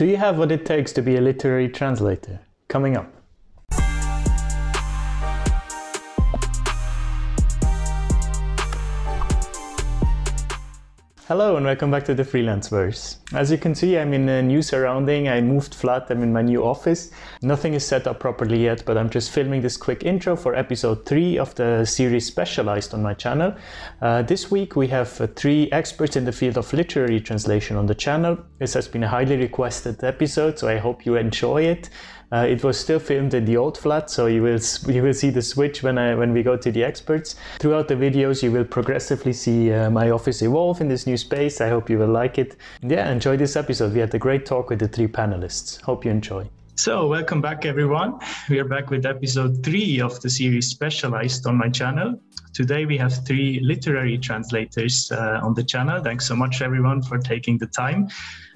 Do 0.00 0.06
you 0.06 0.16
have 0.16 0.38
what 0.38 0.50
it 0.50 0.64
takes 0.64 0.92
to 0.92 1.02
be 1.02 1.16
a 1.16 1.20
literary 1.20 1.68
translator? 1.68 2.40
Coming 2.68 2.96
up. 2.96 3.19
Hello 11.30 11.56
and 11.56 11.64
welcome 11.64 11.92
back 11.92 12.04
to 12.06 12.12
the 12.12 12.24
Freelanceverse. 12.24 13.18
As 13.34 13.52
you 13.52 13.56
can 13.56 13.72
see, 13.72 13.96
I'm 13.96 14.12
in 14.12 14.28
a 14.28 14.42
new 14.42 14.62
surrounding. 14.62 15.28
I 15.28 15.40
moved 15.40 15.76
flat. 15.76 16.10
I'm 16.10 16.24
in 16.24 16.32
my 16.32 16.42
new 16.42 16.64
office. 16.64 17.12
Nothing 17.40 17.74
is 17.74 17.86
set 17.86 18.08
up 18.08 18.18
properly 18.18 18.64
yet, 18.64 18.82
but 18.84 18.98
I'm 18.98 19.08
just 19.08 19.30
filming 19.30 19.62
this 19.62 19.76
quick 19.76 20.02
intro 20.02 20.34
for 20.34 20.56
episode 20.56 21.06
three 21.06 21.38
of 21.38 21.54
the 21.54 21.84
series 21.84 22.26
specialized 22.26 22.94
on 22.94 23.04
my 23.04 23.14
channel. 23.14 23.54
Uh, 24.02 24.22
this 24.22 24.50
week 24.50 24.74
we 24.74 24.88
have 24.88 25.20
uh, 25.20 25.28
three 25.28 25.70
experts 25.70 26.16
in 26.16 26.24
the 26.24 26.32
field 26.32 26.58
of 26.58 26.72
literary 26.72 27.20
translation 27.20 27.76
on 27.76 27.86
the 27.86 27.94
channel. 27.94 28.36
This 28.58 28.74
has 28.74 28.88
been 28.88 29.04
a 29.04 29.08
highly 29.08 29.36
requested 29.36 30.02
episode, 30.02 30.58
so 30.58 30.66
I 30.66 30.78
hope 30.78 31.06
you 31.06 31.14
enjoy 31.14 31.62
it. 31.62 31.90
Uh, 32.32 32.46
it 32.48 32.62
was 32.62 32.78
still 32.78 33.00
filmed 33.00 33.34
in 33.34 33.44
the 33.44 33.56
old 33.56 33.76
flat, 33.76 34.08
so 34.08 34.26
you 34.26 34.42
will 34.42 34.60
you 34.86 35.02
will 35.02 35.14
see 35.14 35.30
the 35.30 35.42
switch 35.42 35.82
when 35.82 35.98
I 35.98 36.14
when 36.14 36.32
we 36.32 36.42
go 36.42 36.56
to 36.56 36.70
the 36.70 36.84
experts. 36.84 37.34
Throughout 37.58 37.88
the 37.88 37.96
videos, 37.96 38.42
you 38.42 38.52
will 38.52 38.64
progressively 38.64 39.32
see 39.32 39.72
uh, 39.72 39.90
my 39.90 40.10
office 40.10 40.40
evolve 40.42 40.80
in 40.80 40.88
this 40.88 41.06
new 41.06 41.16
space. 41.16 41.60
I 41.60 41.68
hope 41.68 41.90
you 41.90 41.98
will 41.98 42.12
like 42.12 42.38
it. 42.38 42.56
Yeah, 42.82 43.10
enjoy 43.10 43.36
this 43.36 43.56
episode. 43.56 43.92
We 43.92 44.00
had 44.00 44.14
a 44.14 44.18
great 44.18 44.46
talk 44.46 44.70
with 44.70 44.78
the 44.78 44.88
three 44.88 45.08
panelists. 45.08 45.80
Hope 45.80 46.04
you 46.04 46.12
enjoy. 46.12 46.48
So, 46.76 47.08
welcome 47.08 47.42
back, 47.42 47.66
everyone. 47.66 48.18
We 48.48 48.58
are 48.58 48.64
back 48.64 48.88
with 48.88 49.04
episode 49.04 49.62
three 49.62 50.00
of 50.00 50.18
the 50.22 50.30
series 50.30 50.68
specialized 50.68 51.46
on 51.46 51.58
my 51.58 51.68
channel. 51.68 52.18
Today, 52.54 52.86
we 52.86 52.96
have 52.96 53.12
three 53.26 53.60
literary 53.60 54.16
translators 54.16 55.12
uh, 55.12 55.40
on 55.42 55.52
the 55.54 55.62
channel. 55.62 56.02
Thanks 56.02 56.26
so 56.26 56.36
much, 56.36 56.62
everyone, 56.62 57.02
for 57.02 57.18
taking 57.18 57.58
the 57.58 57.66
time. 57.66 58.08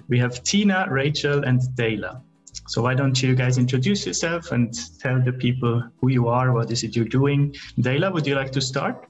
We 0.09 0.19
have 0.21 0.43
Tina, 0.43 0.87
Rachel, 0.89 1.45
and 1.45 1.61
Dela. 1.75 2.23
So 2.67 2.83
why 2.83 2.95
don't 2.95 3.21
you 3.23 3.35
guys 3.35 3.59
introduce 3.59 4.07
yourself 4.07 4.53
and 4.53 4.73
tell 5.01 5.21
the 5.21 5.33
people 5.33 5.83
who 6.01 6.11
you 6.11 6.29
are, 6.29 6.53
what 6.53 6.71
is 6.71 6.83
it 6.83 6.97
you're 6.97 7.05
doing? 7.05 7.55
Dela, 7.81 8.11
would 8.11 8.27
you 8.27 8.35
like 8.35 8.53
to 8.53 8.61
start? 8.61 9.09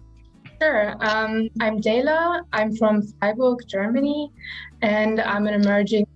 Sure. 0.61 0.95
Um, 1.01 1.49
I'm 1.61 1.81
Dela. 1.81 2.43
I'm 2.53 2.75
from 2.77 3.03
Freiburg, 3.03 3.59
Germany, 3.67 4.33
and 4.83 5.21
I'm 5.21 5.47
an 5.47 5.55
emerging 5.55 6.07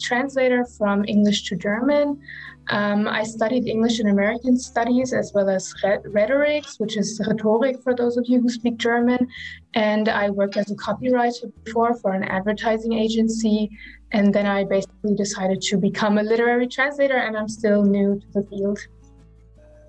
translator 0.00 0.64
from 0.64 1.04
English 1.06 1.48
to 1.48 1.56
German. 1.56 2.20
Um, 2.68 3.06
I 3.06 3.24
studied 3.24 3.66
English 3.66 4.00
and 4.00 4.08
American 4.08 4.56
studies 4.56 5.12
as 5.12 5.32
well 5.34 5.50
as 5.50 5.72
rhetorics, 6.06 6.80
which 6.80 6.96
is 6.96 7.20
rhetoric 7.26 7.82
for 7.82 7.94
those 7.94 8.16
of 8.16 8.24
you 8.26 8.40
who 8.40 8.48
speak 8.48 8.78
German. 8.78 9.28
And 9.74 10.08
I 10.08 10.30
worked 10.30 10.56
as 10.56 10.70
a 10.70 10.74
copywriter 10.74 11.52
before 11.64 11.94
for 11.94 12.12
an 12.12 12.24
advertising 12.24 12.94
agency. 12.94 13.70
And 14.12 14.32
then 14.32 14.46
I 14.46 14.64
basically 14.64 15.14
decided 15.14 15.60
to 15.62 15.76
become 15.76 16.18
a 16.18 16.22
literary 16.22 16.68
translator, 16.68 17.18
and 17.18 17.36
I'm 17.36 17.48
still 17.48 17.82
new 17.82 18.20
to 18.20 18.26
the 18.32 18.46
field. 18.48 18.78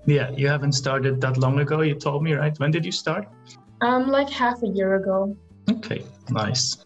Yeah, 0.04 0.30
you 0.30 0.48
haven't 0.48 0.72
started 0.72 1.20
that 1.20 1.36
long 1.36 1.58
ago, 1.60 1.80
you 1.80 1.94
told 1.94 2.22
me, 2.22 2.34
right? 2.34 2.58
When 2.58 2.70
did 2.70 2.84
you 2.84 2.92
start? 2.92 3.28
Um, 3.80 4.08
like 4.08 4.30
half 4.30 4.62
a 4.62 4.68
year 4.68 4.96
ago. 4.96 5.36
Okay, 5.70 6.04
nice. 6.30 6.84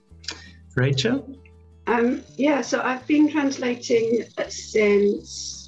Rachel? 0.75 1.37
Um, 1.87 2.23
yeah, 2.37 2.61
so 2.61 2.81
I've 2.81 3.07
been 3.07 3.31
translating 3.31 4.25
since 4.49 5.60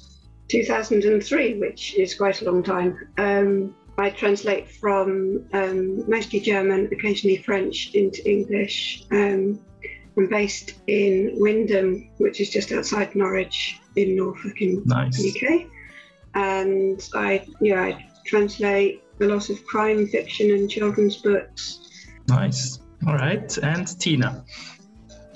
2003, 0.53 1.57
which 1.59 1.95
is 1.95 2.13
quite 2.13 2.41
a 2.41 2.45
long 2.45 2.61
time. 2.61 3.07
Um, 3.17 3.75
I 3.97 4.11
translate 4.11 4.69
from 4.69 5.45
um, 5.51 6.07
mostly 6.07 6.39
German, 6.39 6.89
occasionally 6.91 7.37
French 7.37 7.95
into 7.95 8.27
English. 8.29 9.03
Um, 9.11 9.59
I'm 10.15 10.29
based 10.29 10.75
in 10.85 11.39
Wymondham, 11.41 12.07
which 12.19 12.39
is 12.39 12.51
just 12.51 12.71
outside 12.71 13.15
Norwich 13.15 13.79
in 13.95 14.15
Norfolk 14.15 14.61
in 14.61 14.83
nice. 14.85 15.17
the 15.17 15.29
UK. 15.29 15.67
And 16.35 17.09
I, 17.15 17.47
yeah, 17.59 17.81
I 17.81 18.05
translate 18.25 19.03
a 19.21 19.25
lot 19.25 19.49
of 19.49 19.65
crime 19.65 20.05
fiction 20.07 20.51
and 20.51 20.69
children's 20.69 21.17
books. 21.17 21.79
Nice. 22.27 22.79
All 23.07 23.15
right. 23.15 23.57
And 23.57 23.87
Tina. 23.99 24.45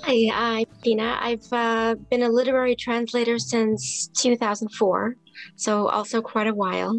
Hi, 0.02 0.30
I'm 0.32 0.67
Tina. 0.82 1.18
I've 1.20 1.52
uh, 1.52 1.94
been 2.10 2.22
a 2.22 2.28
literary 2.28 2.76
translator 2.76 3.38
since 3.38 4.08
2004, 4.14 5.16
so 5.56 5.88
also 5.88 6.22
quite 6.22 6.46
a 6.46 6.54
while. 6.54 6.96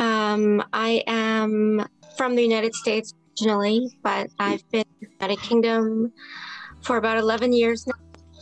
Um, 0.00 0.62
I 0.72 1.02
am 1.06 1.86
from 2.16 2.34
the 2.34 2.42
United 2.42 2.74
States 2.74 3.14
originally, 3.40 3.88
but 4.02 4.28
I've 4.38 4.68
been 4.70 4.84
in 5.00 5.08
the 5.08 5.14
United 5.20 5.42
Kingdom, 5.42 6.12
for 6.82 6.98
about 6.98 7.18
11 7.18 7.52
years 7.52 7.86
now 7.86 7.94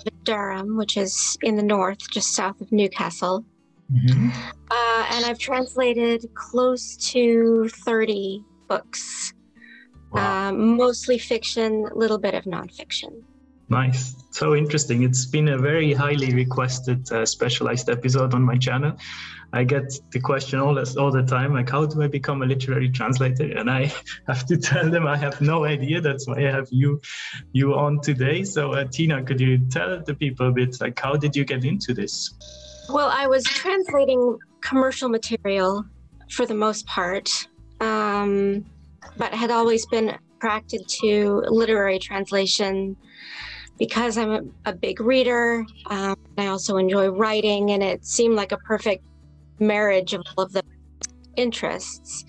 in 0.04 0.12
Durham, 0.24 0.76
which 0.76 0.96
is 0.96 1.36
in 1.42 1.56
the 1.56 1.62
north, 1.62 1.98
just 2.10 2.34
south 2.34 2.60
of 2.60 2.70
Newcastle. 2.72 3.44
Mm-hmm. 3.92 4.30
Uh, 4.70 5.06
and 5.10 5.24
I've 5.24 5.38
translated 5.38 6.24
close 6.34 6.96
to 7.12 7.68
30 7.68 8.44
books, 8.68 9.32
wow. 10.12 10.48
um, 10.48 10.76
mostly 10.76 11.18
fiction, 11.18 11.86
a 11.92 11.94
little 11.94 12.18
bit 12.18 12.34
of 12.34 12.44
nonfiction. 12.44 13.22
Nice. 13.72 14.14
So 14.32 14.54
interesting. 14.54 15.02
It's 15.02 15.24
been 15.24 15.48
a 15.48 15.56
very 15.56 15.94
highly 15.94 16.34
requested 16.34 17.10
uh, 17.10 17.24
specialized 17.24 17.88
episode 17.88 18.34
on 18.34 18.42
my 18.42 18.56
channel. 18.56 18.98
I 19.54 19.64
get 19.64 19.98
the 20.10 20.20
question 20.20 20.58
all, 20.60 20.78
all 20.98 21.10
the 21.10 21.22
time, 21.22 21.54
like, 21.54 21.70
how 21.70 21.86
do 21.86 22.02
I 22.02 22.06
become 22.06 22.42
a 22.42 22.46
literary 22.46 22.90
translator? 22.90 23.56
And 23.56 23.70
I 23.70 23.90
have 24.28 24.44
to 24.46 24.58
tell 24.58 24.90
them 24.90 25.06
I 25.06 25.16
have 25.16 25.40
no 25.40 25.64
idea. 25.64 26.02
That's 26.02 26.26
why 26.26 26.46
I 26.46 26.50
have 26.50 26.68
you 26.70 27.00
you 27.52 27.72
on 27.74 28.00
today. 28.02 28.44
So, 28.44 28.74
uh, 28.74 28.84
Tina, 28.84 29.22
could 29.22 29.40
you 29.40 29.56
tell 29.70 30.02
the 30.04 30.14
people 30.14 30.48
a 30.48 30.52
bit, 30.52 30.78
like, 30.82 31.00
how 31.00 31.16
did 31.16 31.34
you 31.34 31.46
get 31.46 31.64
into 31.64 31.94
this? 31.94 32.30
Well, 32.90 33.08
I 33.08 33.26
was 33.26 33.42
translating 33.44 34.38
commercial 34.60 35.08
material 35.08 35.86
for 36.30 36.44
the 36.44 36.54
most 36.54 36.86
part, 36.86 37.30
um, 37.80 38.66
but 39.16 39.32
had 39.32 39.50
always 39.50 39.86
been 39.86 40.18
attracted 40.36 40.86
to 41.00 41.42
literary 41.48 41.98
translation 41.98 42.96
because 43.82 44.16
I'm 44.16 44.30
a, 44.30 44.42
a 44.70 44.72
big 44.72 45.00
reader. 45.00 45.66
Um, 45.86 46.16
I 46.38 46.46
also 46.46 46.76
enjoy 46.76 47.08
writing, 47.08 47.72
and 47.72 47.82
it 47.82 48.06
seemed 48.06 48.36
like 48.36 48.52
a 48.52 48.56
perfect 48.58 49.04
marriage 49.58 50.14
of 50.14 50.22
all 50.36 50.44
of 50.44 50.52
the 50.52 50.62
interests 51.34 52.24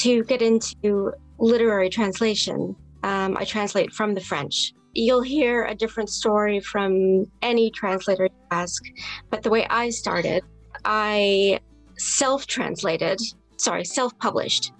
to 0.00 0.22
get 0.24 0.42
into 0.42 1.10
literary 1.38 1.88
translation. 1.88 2.76
Um, 3.02 3.34
I 3.38 3.46
translate 3.46 3.94
from 3.94 4.12
the 4.12 4.20
French. 4.20 4.74
You'll 4.92 5.22
hear 5.22 5.64
a 5.64 5.74
different 5.74 6.10
story 6.10 6.60
from 6.60 7.24
any 7.40 7.70
translator 7.70 8.24
you 8.24 8.46
ask, 8.50 8.84
but 9.30 9.42
the 9.42 9.48
way 9.48 9.66
I 9.70 9.88
started, 9.88 10.42
I 10.84 11.60
self 11.96 12.46
translated, 12.46 13.22
sorry, 13.56 13.86
self 13.86 14.12
published 14.18 14.72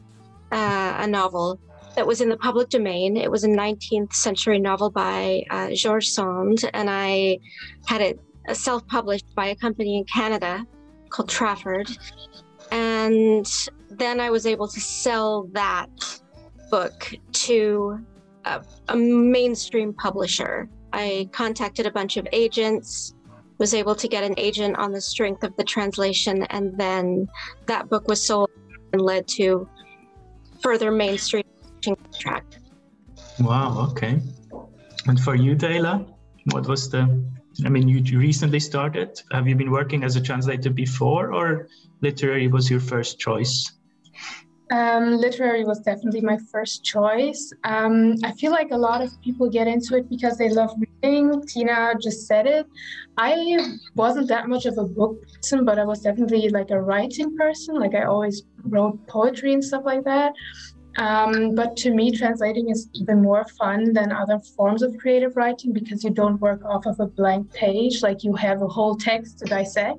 uh, 0.53 0.97
a 0.98 1.06
novel 1.06 1.59
that 1.97 2.06
was 2.06 2.21
in 2.21 2.28
the 2.28 2.37
public 2.37 2.69
domain. 2.69 3.16
It 3.16 3.31
was 3.31 3.44
a 3.44 3.49
19th 3.49 4.12
century 4.12 4.59
novel 4.59 4.91
by 4.91 5.44
uh, 5.50 5.71
George 5.72 6.09
Sand, 6.09 6.69
and 6.75 6.88
I 6.91 7.38
had 7.87 8.00
it 8.00 8.21
self 8.53 8.87
published 8.88 9.34
by 9.34 9.47
a 9.47 9.56
company 9.56 9.99
in 9.99 10.04
Canada 10.04 10.65
called 11.10 11.28
Trafford. 11.28 11.88
And 12.72 13.47
then 13.91 14.21
I 14.21 14.31
was 14.31 14.47
able 14.47 14.69
to 14.69 14.81
sell 14.81 15.49
that 15.53 15.88
book 16.71 17.12
to 17.33 18.04
a, 18.44 18.62
a 18.88 18.97
mainstream 18.97 19.93
publisher. 19.93 20.69
I 20.93 21.28
contacted 21.33 21.87
a 21.87 21.91
bunch 21.93 22.16
of 22.16 22.27
agents, 22.33 23.15
was 23.59 23.75
able 23.75 23.94
to 23.94 24.09
get 24.09 24.25
an 24.25 24.34
agent 24.37 24.77
on 24.77 24.93
the 24.93 25.00
strength 25.00 25.44
of 25.44 25.56
the 25.56 25.65
translation, 25.65 26.43
and 26.44 26.77
then 26.78 27.28
that 27.66 27.88
book 27.88 28.09
was 28.09 28.27
sold 28.27 28.50
and 28.93 29.00
led 29.00 29.28
to 29.28 29.69
further 30.60 30.91
mainstream 30.91 31.44
contract. 31.84 32.59
Wow, 33.41 33.89
okay. 33.91 34.21
And 35.06 35.21
for 35.21 35.34
you, 35.34 35.55
Dela, 35.55 36.06
what 36.53 36.67
was 36.67 36.91
the 36.91 37.03
I 37.65 37.69
mean, 37.69 37.89
you 37.89 38.19
recently 38.19 38.59
started. 38.59 39.21
Have 39.31 39.47
you 39.47 39.55
been 39.55 39.71
working 39.71 40.03
as 40.03 40.16
a 40.16 40.21
translator 40.21 40.71
before, 40.71 41.33
or 41.33 41.69
literary 42.01 42.48
was 42.48 42.69
your 42.69 42.81
first 42.81 43.21
choice? 43.21 43.71
Um, 44.72 45.19
literary 45.19 45.65
was 45.65 45.78
definitely 45.81 46.22
my 46.22 46.39
first 46.51 46.83
choice. 46.83 47.53
Um, 47.63 48.15
I 48.25 48.33
feel 48.33 48.51
like 48.51 48.71
a 48.72 48.77
lot 48.77 49.03
of 49.03 49.10
people 49.22 49.48
get 49.48 49.69
into 49.69 49.97
it 49.97 50.09
because 50.09 50.36
they 50.36 50.48
love 50.48 50.72
reading. 51.03 51.47
Tina 51.47 51.95
just 52.03 52.27
said 52.27 52.47
it. 52.47 52.66
I 53.16 53.77
wasn't 53.95 54.27
that 54.28 54.48
much 54.48 54.65
of 54.66 54.78
a 54.78 54.84
book 54.84 55.22
person, 55.33 55.65
but 55.65 55.78
I 55.78 55.84
was 55.84 56.01
definitely 56.01 56.48
like 56.48 56.71
a 56.71 56.81
writing 56.81 57.36
person. 57.36 57.78
Like 57.78 57.95
I 57.95 58.04
always 58.04 58.42
wrote 58.65 59.07
poetry 59.07 59.53
and 59.53 59.63
stuff 59.63 59.84
like 59.84 60.03
that. 60.04 60.33
Um, 60.97 61.55
but 61.55 61.77
to 61.79 61.93
me, 61.93 62.11
translating 62.11 62.71
is 62.71 62.89
even 62.95 63.23
more 63.23 63.45
fun 63.59 63.93
than 63.93 64.13
other 64.13 64.39
forms 64.39 64.83
of 64.83 64.97
creative 64.99 65.37
writing 65.37 65.73
because 65.73 66.05
you 66.05 66.11
don't 66.11 66.41
work 66.41 66.65
off 66.65 66.87
of 66.87 67.01
a 67.01 67.07
blank 67.07 67.53
page, 67.53 68.03
like 68.03 68.23
you 68.23 68.35
have 68.35 68.63
a 68.63 68.69
whole 68.69 68.97
text 68.97 69.39
to 69.41 69.45
dissect. 69.45 69.99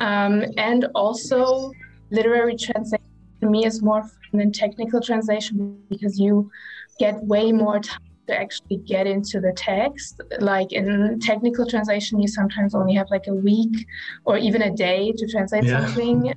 Um, 0.00 0.44
and 0.56 0.86
also, 0.94 1.72
literary 2.10 2.56
translation 2.56 3.04
to 3.40 3.48
me 3.48 3.66
is 3.66 3.82
more 3.82 4.02
fun 4.02 4.12
than 4.32 4.52
technical 4.52 5.00
translation 5.00 5.80
because 5.88 6.18
you 6.18 6.50
get 6.98 7.22
way 7.24 7.52
more 7.52 7.80
time 7.80 8.00
to 8.26 8.38
actually 8.38 8.76
get 8.76 9.06
into 9.06 9.40
the 9.40 9.52
text. 9.56 10.20
Like 10.40 10.72
in 10.72 11.18
technical 11.20 11.66
translation, 11.66 12.20
you 12.20 12.28
sometimes 12.28 12.74
only 12.74 12.94
have 12.94 13.10
like 13.10 13.26
a 13.26 13.34
week 13.34 13.86
or 14.24 14.36
even 14.36 14.62
a 14.62 14.70
day 14.70 15.12
to 15.12 15.26
translate 15.26 15.64
yeah. 15.64 15.80
something. 15.80 16.34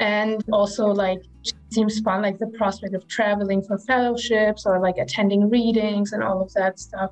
And 0.00 0.44
also, 0.52 0.86
like, 0.86 1.22
seems 1.74 2.00
fun, 2.00 2.22
like 2.22 2.38
the 2.38 2.46
prospect 2.46 2.94
of 2.94 3.06
traveling 3.08 3.62
for 3.62 3.78
fellowships 3.78 4.66
or 4.66 4.80
like 4.80 4.98
attending 4.98 5.50
readings 5.50 6.12
and 6.12 6.22
all 6.22 6.40
of 6.40 6.52
that 6.54 6.78
stuff. 6.78 7.10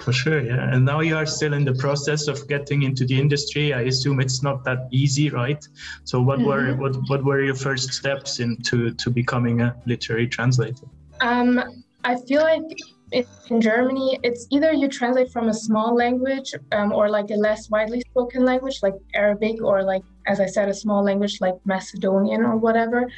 For 0.00 0.12
sure, 0.12 0.40
yeah. 0.40 0.74
And 0.74 0.84
now 0.84 1.00
you 1.00 1.16
are 1.16 1.26
still 1.26 1.52
in 1.52 1.64
the 1.64 1.74
process 1.74 2.26
of 2.26 2.48
getting 2.48 2.82
into 2.82 3.04
the 3.04 3.18
industry. 3.18 3.72
I 3.72 3.82
assume 3.82 4.20
it's 4.20 4.42
not 4.42 4.64
that 4.64 4.88
easy, 4.90 5.30
right? 5.30 5.66
So, 6.04 6.20
what 6.20 6.38
mm-hmm. 6.38 6.48
were 6.48 6.76
what 6.76 6.96
what 7.08 7.24
were 7.24 7.42
your 7.42 7.54
first 7.54 7.92
steps 7.92 8.40
into 8.40 8.92
to 8.92 9.10
becoming 9.10 9.60
a 9.60 9.76
literary 9.86 10.26
translator? 10.26 10.86
Um, 11.20 11.60
I 12.04 12.16
feel 12.16 12.42
like 12.42 12.78
in 13.12 13.60
Germany, 13.60 14.18
it's 14.22 14.46
either 14.50 14.72
you 14.72 14.88
translate 14.88 15.30
from 15.30 15.48
a 15.48 15.54
small 15.54 15.94
language 15.94 16.54
um, 16.72 16.92
or 16.92 17.08
like 17.08 17.30
a 17.30 17.34
less 17.34 17.70
widely 17.70 18.00
spoken 18.00 18.44
language, 18.44 18.80
like 18.82 18.94
Arabic, 19.14 19.62
or 19.62 19.82
like, 19.82 20.02
as 20.26 20.40
I 20.40 20.46
said, 20.46 20.68
a 20.68 20.74
small 20.74 21.04
language 21.04 21.40
like 21.40 21.54
Macedonian 21.64 22.42
or 22.42 22.56
whatever. 22.56 23.08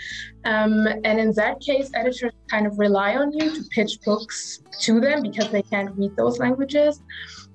Um, 0.45 0.87
and 0.87 1.21
in 1.21 1.33
that 1.35 1.61
case, 1.61 1.91
editors 1.95 2.33
kind 2.51 2.67
of 2.67 2.79
rely 2.79 3.17
on 3.17 3.33
you 3.33 3.55
to 3.55 3.63
pitch 3.71 3.99
books 4.05 4.61
to 4.81 5.01
them 5.01 5.23
because 5.23 5.51
they 5.51 5.63
can't 5.63 5.97
read 5.97 6.17
those 6.17 6.39
languages. 6.39 7.03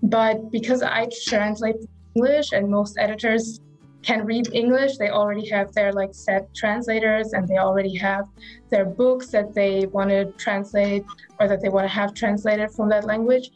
But 0.02 0.52
because 0.52 0.82
I 0.82 1.08
translate 1.26 1.76
English 2.16 2.54
and 2.54 2.70
most 2.70 2.98
editors 2.98 3.60
can 4.04 4.26
read 4.26 4.54
English. 4.54 4.98
They 4.98 5.10
already 5.10 5.48
have 5.50 5.72
their 5.74 5.92
like 5.94 6.14
set 6.14 6.54
translators 6.54 7.34
and 7.34 7.48
they 7.48 7.58
already 7.58 7.96
have 7.98 8.26
their 8.70 8.86
books 8.86 9.28
that 9.28 9.54
they 9.54 9.86
want 9.88 10.10
to 10.10 10.26
translate 10.34 11.04
or 11.40 11.48
that 11.48 11.62
they 11.62 11.70
want 11.70 11.86
to 11.86 11.94
have 11.94 12.14
translated 12.14 12.72
from 12.72 12.90
that 12.90 13.06
language. 13.06 13.52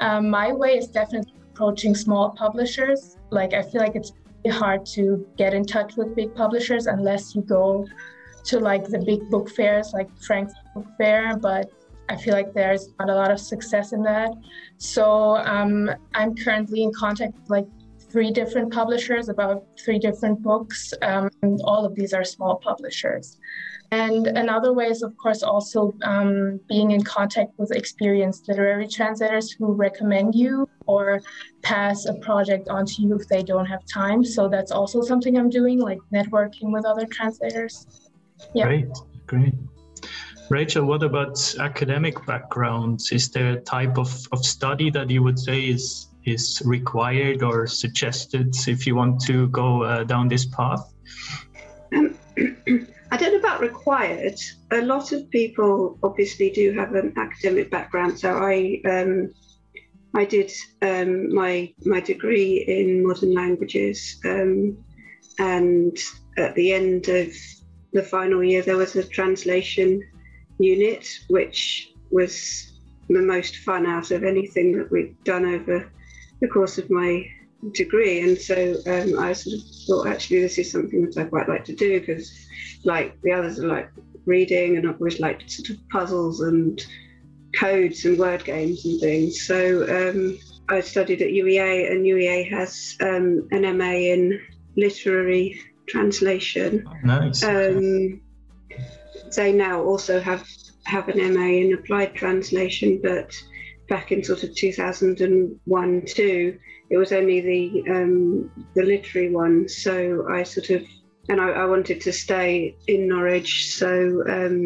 Um, 0.00 0.30
my 0.30 0.52
way 0.52 0.78
is 0.78 0.88
definitely 0.88 1.34
approaching 1.52 1.94
small 1.94 2.30
publishers. 2.30 3.16
Like 3.30 3.52
I 3.52 3.62
feel 3.62 3.80
like 3.80 3.96
it's 3.96 4.12
hard 4.50 4.84
to 4.86 5.26
get 5.36 5.54
in 5.54 5.64
touch 5.64 5.96
with 5.96 6.16
big 6.16 6.34
publishers 6.34 6.86
unless 6.86 7.34
you 7.34 7.42
go 7.42 7.86
to 8.44 8.58
like 8.58 8.84
the 8.84 8.98
big 8.98 9.28
book 9.30 9.48
fairs 9.50 9.92
like 9.92 10.10
Frankfurt 10.20 10.56
Book 10.74 10.86
Fair, 10.98 11.36
but 11.36 11.70
I 12.08 12.16
feel 12.16 12.34
like 12.34 12.52
there's 12.52 12.88
not 12.98 13.08
a 13.08 13.14
lot 13.14 13.30
of 13.30 13.38
success 13.38 13.92
in 13.92 14.02
that. 14.02 14.32
So 14.78 15.36
um, 15.36 15.90
I'm 16.14 16.34
currently 16.34 16.82
in 16.82 16.92
contact 16.92 17.34
with 17.38 17.50
like 17.50 17.66
three 18.10 18.30
different 18.30 18.72
publishers, 18.72 19.28
about 19.28 19.64
three 19.82 19.98
different 19.98 20.42
books. 20.42 20.92
Um, 21.02 21.30
all 21.64 21.84
of 21.84 21.94
these 21.94 22.12
are 22.12 22.24
small 22.24 22.56
publishers. 22.56 23.38
And 23.92 24.26
another 24.26 24.72
way 24.72 24.86
is, 24.86 25.02
of 25.02 25.14
course, 25.18 25.42
also 25.42 25.94
um, 26.02 26.58
being 26.66 26.92
in 26.92 27.02
contact 27.02 27.52
with 27.58 27.72
experienced 27.72 28.48
literary 28.48 28.88
translators 28.88 29.52
who 29.52 29.72
recommend 29.72 30.34
you 30.34 30.66
or 30.86 31.20
pass 31.60 32.06
a 32.06 32.14
project 32.14 32.68
on 32.70 32.86
to 32.86 33.02
you 33.02 33.14
if 33.14 33.28
they 33.28 33.42
don't 33.42 33.66
have 33.66 33.84
time. 33.84 34.24
So 34.24 34.48
that's 34.48 34.72
also 34.72 35.02
something 35.02 35.36
I'm 35.36 35.50
doing, 35.50 35.78
like 35.78 35.98
networking 36.12 36.72
with 36.72 36.86
other 36.86 37.04
translators. 37.04 37.86
Yeah. 38.54 38.64
Great, 38.64 38.88
great. 39.26 39.54
Rachel, 40.48 40.86
what 40.86 41.02
about 41.02 41.54
academic 41.60 42.24
backgrounds? 42.24 43.12
Is 43.12 43.30
there 43.30 43.52
a 43.52 43.60
type 43.60 43.98
of, 43.98 44.10
of 44.32 44.44
study 44.44 44.90
that 44.90 45.10
you 45.10 45.22
would 45.22 45.38
say 45.38 45.68
is 45.68 46.08
is 46.24 46.62
required 46.64 47.42
or 47.42 47.66
suggested 47.66 48.54
if 48.66 48.86
you 48.86 48.94
want 48.94 49.20
to 49.22 49.48
go 49.48 49.82
uh, 49.82 50.04
down 50.04 50.28
this 50.28 50.44
path? 50.44 50.92
I 51.92 53.16
don't 53.18 53.32
know 53.32 53.38
about 53.38 53.60
required. 53.60 54.40
A 54.70 54.80
lot 54.80 55.12
of 55.12 55.28
people 55.30 55.98
obviously 56.02 56.50
do 56.50 56.72
have 56.72 56.94
an 56.94 57.12
academic 57.16 57.70
background. 57.70 58.18
So 58.18 58.38
I 58.38 58.80
um, 58.88 59.34
I 60.14 60.24
did 60.24 60.50
um, 60.80 61.34
my 61.34 61.72
my 61.84 62.00
degree 62.00 62.64
in 62.66 63.06
modern 63.06 63.34
languages, 63.34 64.18
um, 64.24 64.82
and 65.38 65.98
at 66.38 66.54
the 66.54 66.72
end 66.72 67.08
of 67.08 67.28
the 67.92 68.02
final 68.02 68.42
year, 68.42 68.62
there 68.62 68.78
was 68.78 68.96
a 68.96 69.04
translation 69.04 70.02
unit, 70.58 71.06
which 71.28 71.92
was 72.10 72.72
the 73.08 73.20
most 73.20 73.56
fun 73.56 73.86
out 73.86 74.10
of 74.10 74.24
anything 74.24 74.72
that 74.78 74.90
we'd 74.90 75.22
done 75.24 75.44
over 75.44 75.90
the 76.42 76.48
course 76.48 76.76
of 76.76 76.90
my 76.90 77.26
degree. 77.72 78.20
And 78.20 78.36
so 78.36 78.74
um, 78.86 79.18
I 79.18 79.32
sort 79.32 79.56
of 79.56 79.62
thought, 79.86 80.06
actually, 80.08 80.42
this 80.42 80.58
is 80.58 80.70
something 80.70 81.06
that 81.06 81.16
I 81.16 81.24
quite 81.24 81.48
like 81.48 81.64
to 81.66 81.74
do 81.74 82.00
because, 82.00 82.30
like, 82.84 83.18
the 83.22 83.32
others 83.32 83.58
are 83.58 83.68
like 83.68 83.90
reading, 84.26 84.76
and 84.76 84.86
I've 84.86 84.96
always 84.96 85.20
liked 85.20 85.50
sort 85.50 85.70
of 85.70 85.88
puzzles 85.88 86.40
and 86.40 86.84
codes 87.58 88.04
and 88.04 88.18
word 88.18 88.44
games 88.44 88.84
and 88.84 89.00
things. 89.00 89.46
So 89.46 89.84
um, 89.88 90.38
I 90.68 90.80
studied 90.80 91.22
at 91.22 91.28
UEA, 91.28 91.90
and 91.90 92.04
UEA 92.04 92.50
has 92.50 92.96
um, 93.00 93.48
an 93.52 93.78
MA 93.78 93.92
in 93.92 94.40
literary 94.76 95.60
translation. 95.86 96.84
Nice. 97.04 97.44
Um, 97.44 98.20
they 99.36 99.52
now 99.52 99.82
also 99.82 100.20
have 100.20 100.46
have 100.84 101.08
an 101.08 101.34
MA 101.34 101.46
in 101.46 101.74
applied 101.74 102.14
translation, 102.14 103.00
but 103.00 103.32
back 103.92 104.10
in 104.10 104.24
sort 104.24 104.42
of 104.42 104.54
2001 104.54 106.02
too. 106.06 106.58
It 106.88 106.96
was 106.96 107.12
only 107.12 107.40
the 107.42 107.90
um, 107.90 108.50
the 108.74 108.84
literary 108.84 109.30
one, 109.30 109.68
so 109.68 110.26
I 110.30 110.44
sort 110.44 110.70
of 110.70 110.82
and 111.28 111.38
I, 111.38 111.50
I 111.50 111.64
wanted 111.66 112.00
to 112.00 112.12
stay 112.12 112.74
in 112.88 113.06
Norwich, 113.06 113.74
so 113.74 114.22
um, 114.36 114.56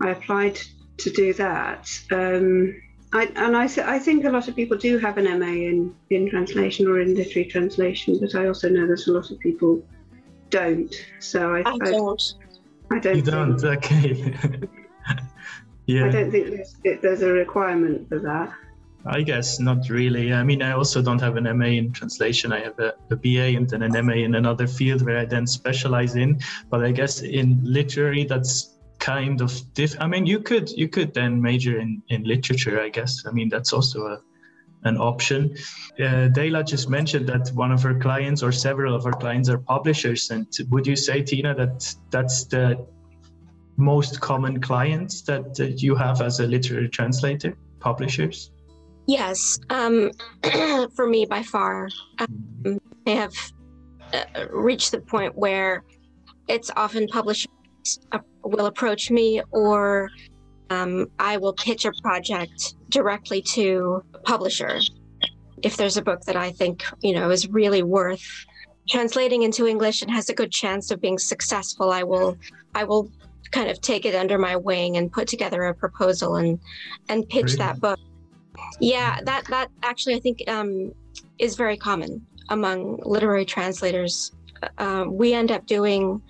I 0.00 0.10
applied 0.10 0.58
to 0.96 1.10
do 1.10 1.34
that. 1.34 1.88
Um, 2.10 2.80
I, 3.12 3.24
and 3.36 3.56
I, 3.56 3.66
th- 3.66 3.86
I 3.86 3.98
think 3.98 4.24
a 4.24 4.30
lot 4.30 4.48
of 4.48 4.56
people 4.56 4.76
do 4.76 4.98
have 4.98 5.18
an 5.18 5.26
MA 5.38 5.46
in, 5.46 5.94
in 6.10 6.30
translation 6.30 6.86
or 6.86 7.00
in 7.00 7.14
literary 7.14 7.48
translation, 7.48 8.18
but 8.20 8.34
I 8.34 8.46
also 8.46 8.68
know 8.68 8.86
there's 8.86 9.08
a 9.08 9.12
lot 9.12 9.30
of 9.30 9.38
people 9.40 9.84
don't. 10.48 10.94
So 11.20 11.54
I, 11.54 11.60
I 11.60 11.78
don't. 11.78 12.34
I, 12.90 12.96
I 12.96 12.98
don't. 12.98 13.16
You 13.16 13.22
don't. 13.22 13.64
Okay. 13.64 14.34
yeah. 15.86 16.06
I 16.06 16.08
don't 16.08 16.30
think 16.30 16.50
there's, 16.50 17.00
there's 17.02 17.22
a 17.22 17.32
requirement 17.32 18.08
for 18.08 18.20
that. 18.20 18.52
I 19.06 19.22
guess 19.22 19.58
not 19.58 19.88
really. 19.88 20.32
I 20.32 20.42
mean, 20.42 20.62
I 20.62 20.72
also 20.72 21.00
don't 21.00 21.20
have 21.20 21.36
an 21.36 21.44
MA 21.58 21.66
in 21.66 21.92
translation. 21.92 22.52
I 22.52 22.60
have 22.60 22.78
a, 22.78 22.94
a, 23.10 23.16
BA 23.16 23.56
and 23.56 23.68
then 23.68 23.82
an 23.82 24.06
MA 24.06 24.12
in 24.12 24.34
another 24.34 24.66
field 24.66 25.02
where 25.02 25.18
I 25.18 25.24
then 25.24 25.46
specialize 25.46 26.16
in. 26.16 26.38
But 26.68 26.84
I 26.84 26.92
guess 26.92 27.22
in 27.22 27.60
literary, 27.62 28.24
that's 28.24 28.76
kind 28.98 29.40
of 29.40 29.52
diff. 29.72 29.96
I 30.00 30.06
mean, 30.06 30.26
you 30.26 30.40
could 30.40 30.70
you 30.70 30.88
could 30.88 31.14
then 31.14 31.40
major 31.40 31.78
in 31.78 32.02
in 32.08 32.24
literature. 32.24 32.80
I 32.80 32.90
guess. 32.90 33.24
I 33.26 33.30
mean, 33.30 33.48
that's 33.48 33.72
also 33.72 34.06
a 34.06 34.20
an 34.84 34.96
option. 34.96 35.56
Uh, 36.02 36.28
Dela 36.28 36.64
just 36.64 36.88
mentioned 36.88 37.28
that 37.28 37.50
one 37.54 37.72
of 37.72 37.82
her 37.82 37.98
clients 37.98 38.42
or 38.42 38.52
several 38.52 38.94
of 38.94 39.04
her 39.04 39.12
clients 39.12 39.48
are 39.48 39.58
publishers. 39.58 40.30
And 40.30 40.46
would 40.70 40.86
you 40.86 40.96
say, 40.96 41.22
Tina, 41.22 41.54
that 41.54 41.94
that's 42.10 42.44
the 42.44 42.86
most 43.76 44.20
common 44.20 44.60
clients 44.60 45.22
that, 45.22 45.54
that 45.56 45.82
you 45.82 45.94
have 45.94 46.20
as 46.22 46.40
a 46.40 46.46
literary 46.46 46.88
translator, 46.88 47.56
publishers? 47.78 48.50
Yes, 49.10 49.58
um, 49.70 50.12
for 50.94 51.08
me 51.08 51.26
by 51.26 51.42
far. 51.42 51.88
Um, 52.20 52.80
I 53.08 53.10
have 53.10 53.34
uh, 54.12 54.46
reached 54.52 54.92
the 54.92 55.00
point 55.00 55.36
where 55.36 55.82
it's 56.46 56.70
often 56.76 57.08
publishers 57.08 57.48
uh, 58.12 58.20
will 58.44 58.66
approach 58.66 59.10
me 59.10 59.42
or 59.50 60.10
um, 60.70 61.08
I 61.18 61.38
will 61.38 61.54
pitch 61.54 61.86
a 61.86 61.92
project 62.02 62.76
directly 62.88 63.42
to 63.54 64.04
a 64.14 64.18
publisher 64.18 64.78
if 65.64 65.76
there's 65.76 65.96
a 65.96 66.02
book 66.02 66.20
that 66.26 66.36
I 66.36 66.52
think 66.52 66.84
you 67.02 67.12
know 67.12 67.30
is 67.30 67.48
really 67.48 67.82
worth 67.82 68.46
translating 68.88 69.42
into 69.42 69.66
English 69.66 70.02
and 70.02 70.10
has 70.12 70.28
a 70.28 70.34
good 70.34 70.52
chance 70.52 70.92
of 70.92 71.00
being 71.00 71.18
successful. 71.18 71.90
I 71.90 72.04
will 72.04 72.38
I 72.76 72.84
will 72.84 73.10
kind 73.50 73.68
of 73.68 73.80
take 73.80 74.06
it 74.06 74.14
under 74.14 74.38
my 74.38 74.54
wing 74.54 74.96
and 74.98 75.10
put 75.10 75.26
together 75.26 75.64
a 75.64 75.74
proposal 75.74 76.36
and 76.36 76.60
and 77.08 77.28
pitch 77.28 77.56
that 77.56 77.80
book 77.80 77.98
yeah, 78.80 79.20
that 79.24 79.44
that 79.46 79.68
actually 79.82 80.14
I 80.14 80.20
think 80.20 80.42
um, 80.48 80.92
is 81.38 81.56
very 81.56 81.76
common 81.76 82.24
among 82.48 83.00
literary 83.04 83.44
translators. 83.44 84.32
Uh, 84.78 85.04
we 85.08 85.32
end 85.32 85.50
up 85.50 85.66
doing 85.66 86.20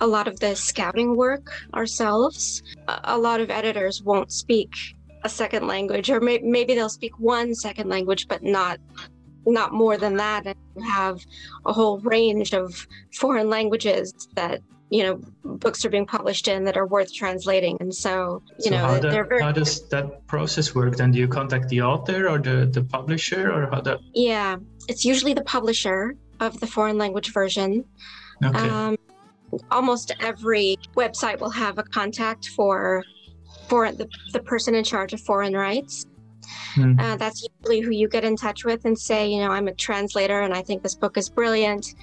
a 0.00 0.06
lot 0.06 0.26
of 0.26 0.38
the 0.40 0.54
scouting 0.54 1.16
work 1.16 1.52
ourselves. 1.74 2.62
A, 3.04 3.16
lot 3.16 3.40
of 3.40 3.50
editors 3.50 4.02
won't 4.02 4.32
speak 4.32 4.74
a 5.22 5.28
second 5.28 5.68
language, 5.68 6.10
or 6.10 6.20
may, 6.20 6.38
maybe 6.38 6.74
they'll 6.74 6.88
speak 6.88 7.18
one 7.18 7.54
second 7.54 7.88
language, 7.88 8.26
but 8.28 8.42
not 8.42 8.78
not 9.44 9.72
more 9.72 9.96
than 9.96 10.16
that, 10.16 10.46
and 10.46 10.84
have 10.84 11.20
a 11.66 11.72
whole 11.72 11.98
range 12.00 12.52
of 12.52 12.86
foreign 13.12 13.48
languages 13.48 14.28
that 14.34 14.60
you 14.92 15.02
know 15.02 15.14
books 15.64 15.84
are 15.84 15.90
being 15.90 16.06
published 16.06 16.46
in 16.48 16.64
that 16.64 16.76
are 16.76 16.86
worth 16.86 17.12
translating. 17.12 17.76
And 17.80 17.92
so 17.94 18.42
you 18.58 18.64
so 18.64 18.70
know 18.70 18.78
how, 18.78 18.98
the, 19.00 19.10
very... 19.10 19.40
how 19.40 19.50
does 19.50 19.88
that 19.88 20.26
process 20.26 20.74
work? 20.74 20.96
Then 20.96 21.10
do 21.12 21.18
you 21.18 21.28
contact 21.28 21.70
the 21.70 21.80
author 21.80 22.28
or 22.28 22.38
the, 22.38 22.66
the 22.66 22.84
publisher 22.84 23.50
or 23.50 23.70
how 23.72 23.80
that 23.80 23.98
yeah 24.14 24.56
it's 24.88 25.04
usually 25.04 25.32
the 25.32 25.44
publisher 25.44 26.14
of 26.40 26.60
the 26.60 26.66
foreign 26.66 26.98
language 26.98 27.32
version. 27.32 27.84
Okay. 28.44 28.68
Um, 28.68 28.96
almost 29.70 30.12
every 30.20 30.76
website 30.96 31.40
will 31.40 31.56
have 31.64 31.78
a 31.78 31.84
contact 31.84 32.48
for 32.48 33.02
for 33.68 33.92
the, 33.92 34.08
the 34.32 34.40
person 34.40 34.74
in 34.74 34.84
charge 34.84 35.12
of 35.14 35.20
foreign 35.20 35.54
rights 35.54 36.04
Mm. 36.76 37.00
Uh, 37.00 37.16
that's 37.16 37.46
usually 37.60 37.80
who 37.80 37.90
you 37.90 38.08
get 38.08 38.24
in 38.24 38.36
touch 38.36 38.64
with 38.64 38.84
and 38.84 38.98
say, 38.98 39.28
you 39.28 39.40
know, 39.40 39.50
I'm 39.50 39.68
a 39.68 39.74
translator 39.74 40.40
and 40.40 40.54
I 40.54 40.62
think 40.62 40.82
this 40.82 40.94
book 40.94 41.16
is 41.16 41.28
brilliant. 41.28 41.94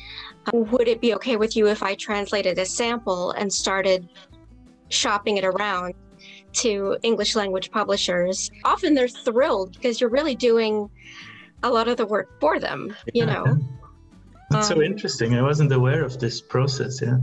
Uh, 0.48 0.58
would 0.58 0.88
it 0.88 1.02
be 1.02 1.14
okay 1.16 1.36
with 1.36 1.56
you 1.56 1.68
if 1.68 1.84
I 1.84 1.96
translated 1.96 2.58
a 2.58 2.66
sample 2.66 3.32
and 3.32 3.52
started 3.52 4.08
shopping 4.90 5.38
it 5.38 5.46
around 5.46 5.94
to 6.54 6.98
English 7.04 7.36
language 7.36 7.72
publishers? 7.72 8.50
Often 8.64 8.94
they're 8.94 9.08
thrilled 9.08 9.74
because 9.74 10.00
you're 10.00 10.10
really 10.10 10.36
doing 10.36 10.90
a 11.64 11.70
lot 11.70 11.88
of 11.88 11.98
the 11.98 12.06
work 12.06 12.40
for 12.40 12.60
them, 12.60 12.96
you 13.14 13.26
know. 13.26 13.58
That's 14.50 14.72
um, 14.72 14.78
so 14.78 14.84
interesting. 14.84 15.36
I 15.36 15.42
wasn't 15.42 15.72
aware 15.72 16.04
of 16.04 16.20
this 16.20 16.42
process. 16.42 17.02
Yeah, 17.02 17.18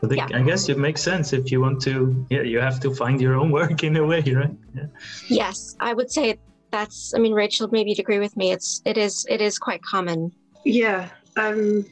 but 0.00 0.16
yeah. 0.16 0.28
I 0.34 0.42
guess 0.42 0.68
it 0.68 0.78
makes 0.78 1.02
sense 1.02 1.32
if 1.32 1.50
you 1.50 1.60
want 1.60 1.80
to. 1.82 2.26
Yeah, 2.30 2.42
you 2.42 2.60
have 2.60 2.80
to 2.80 2.94
find 2.94 3.20
your 3.20 3.34
own 3.34 3.50
work 3.60 3.82
in 3.84 3.96
a 3.96 4.04
way, 4.04 4.22
right? 4.22 4.54
Yeah. 4.74 4.86
Yes, 5.28 5.76
I 5.80 5.92
would 5.92 6.10
say 6.10 6.38
that's. 6.70 7.14
I 7.14 7.18
mean, 7.18 7.32
Rachel, 7.32 7.68
maybe 7.70 7.90
you'd 7.90 8.00
agree 8.00 8.18
with 8.18 8.36
me. 8.36 8.52
It's 8.52 8.82
it 8.84 8.96
is 8.96 9.26
it 9.28 9.40
is 9.40 9.58
quite 9.58 9.82
common. 9.82 10.32
Yeah, 10.64 11.08
um, 11.36 11.86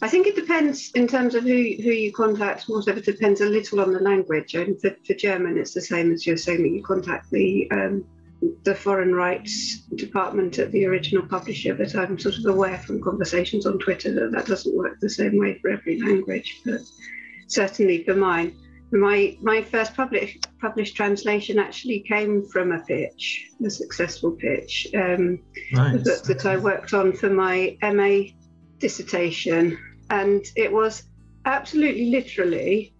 I 0.00 0.08
think 0.08 0.26
it 0.26 0.36
depends 0.36 0.90
in 0.94 1.06
terms 1.06 1.34
of 1.34 1.44
who 1.44 1.48
who 1.48 1.90
you 1.90 2.12
contact. 2.12 2.68
Most 2.68 2.88
of 2.88 2.96
it 2.96 3.04
depends 3.04 3.40
a 3.40 3.46
little 3.46 3.80
on 3.80 3.92
the 3.92 4.00
language. 4.00 4.54
And 4.54 4.80
for, 4.80 4.96
for 5.06 5.14
German, 5.14 5.58
it's 5.58 5.74
the 5.74 5.80
same 5.80 6.12
as 6.12 6.26
you're 6.26 6.36
saying 6.36 6.62
that 6.62 6.70
you 6.70 6.82
contact 6.82 7.30
the 7.30 7.70
um, 7.70 8.04
the 8.64 8.74
foreign 8.74 9.14
rights 9.14 9.82
department 9.94 10.58
at 10.58 10.72
the 10.72 10.86
original 10.86 11.24
publisher, 11.26 11.74
but 11.74 11.94
I'm 11.94 12.18
sort 12.18 12.38
of 12.38 12.46
aware 12.46 12.78
from 12.78 13.00
conversations 13.00 13.66
on 13.66 13.78
Twitter 13.78 14.12
that 14.14 14.32
that 14.32 14.46
doesn't 14.46 14.76
work 14.76 14.98
the 15.00 15.10
same 15.10 15.38
way 15.38 15.58
for 15.60 15.70
every 15.70 16.00
language, 16.00 16.60
but 16.64 16.80
certainly 17.52 18.04
for 18.04 18.14
mine. 18.14 18.56
My 18.90 19.36
my 19.40 19.62
first 19.62 19.94
published 19.94 20.46
published 20.60 20.94
translation 20.96 21.58
actually 21.58 22.00
came 22.00 22.46
from 22.46 22.72
a 22.72 22.80
pitch, 22.80 23.48
a 23.64 23.70
successful 23.70 24.32
pitch, 24.32 24.88
um, 24.94 25.40
nice. 25.72 26.04
that, 26.04 26.24
that 26.24 26.46
I 26.46 26.58
worked 26.58 26.92
on 26.92 27.14
for 27.14 27.30
my 27.30 27.76
MA 27.82 28.32
dissertation, 28.78 29.78
and 30.10 30.44
it 30.56 30.70
was 30.70 31.04
absolutely 31.46 32.10
literally 32.10 32.94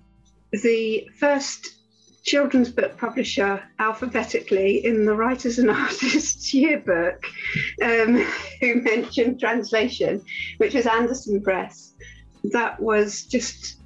the 0.53 1.09
first 1.19 1.79
children's 2.25 2.71
book 2.71 2.97
publisher 2.97 3.63
alphabetically 3.79 4.85
in 4.85 5.05
the 5.05 5.15
Writers 5.15 5.59
and 5.59 5.71
Artists 5.85 6.55
yearbook 6.55 7.25
um, 7.83 8.25
who 8.61 8.77
mentioned 8.77 9.41
translation, 9.41 10.23
which 10.57 10.75
was 10.75 10.87
Andersen 10.87 11.43
Press. 11.43 11.93
That 12.45 12.81
was 12.81 13.25
just 13.25 13.82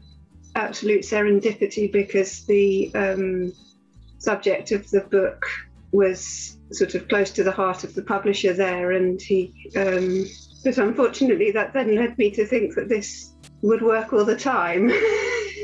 absolute 0.56 1.02
serendipity 1.02 1.92
because 1.92 2.44
the 2.46 2.90
um, 2.94 3.52
subject 4.18 4.72
of 4.72 4.90
the 4.90 5.02
book 5.02 5.46
was 5.92 6.58
sort 6.72 6.94
of 6.94 7.06
close 7.08 7.30
to 7.30 7.44
the 7.44 7.52
heart 7.52 7.84
of 7.84 7.94
the 7.94 8.02
publisher 8.02 8.52
there, 8.52 8.92
and 8.92 9.20
he. 9.20 9.70
Um, 9.76 10.26
but 10.64 10.78
unfortunately, 10.78 11.52
that 11.52 11.72
then 11.72 11.94
led 11.94 12.18
me 12.18 12.30
to 12.32 12.44
think 12.44 12.74
that 12.74 12.88
this 12.88 13.32
would 13.62 13.82
work 13.82 14.12
all 14.12 14.24
the 14.24 14.36
time. 14.36 14.90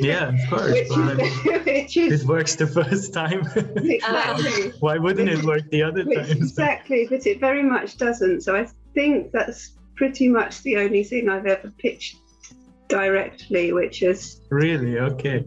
Yeah, 0.01 0.31
of 0.31 0.51
course. 0.51 0.73
which, 0.73 0.89
which 1.67 1.97
is, 1.97 2.23
it 2.23 2.27
works 2.27 2.57
the 2.57 2.67
first 2.67 3.13
time. 3.13 3.47
exactly. 3.77 4.73
Why 4.81 4.97
wouldn't 4.97 5.29
it 5.29 5.45
work 5.45 5.69
the 5.71 5.83
other 5.83 6.05
which, 6.05 6.19
times? 6.19 6.31
Exactly, 6.31 7.07
but 7.09 7.27
it 7.27 7.41
very 7.41 7.63
much 7.63 7.99
doesn't. 7.99 8.41
So 8.41 8.57
I 8.57 8.67
think 8.95 9.33
that's 9.33 9.77
pretty 9.95 10.29
much 10.29 10.63
the 10.63 10.79
only 10.79 11.05
thing 11.05 11.29
I've 11.29 11.47
ever 11.47 11.71
pitched 11.79 12.17
directly, 12.93 13.73
which 13.73 14.03
is 14.03 14.41
really 14.51 14.99
okay. 14.99 15.45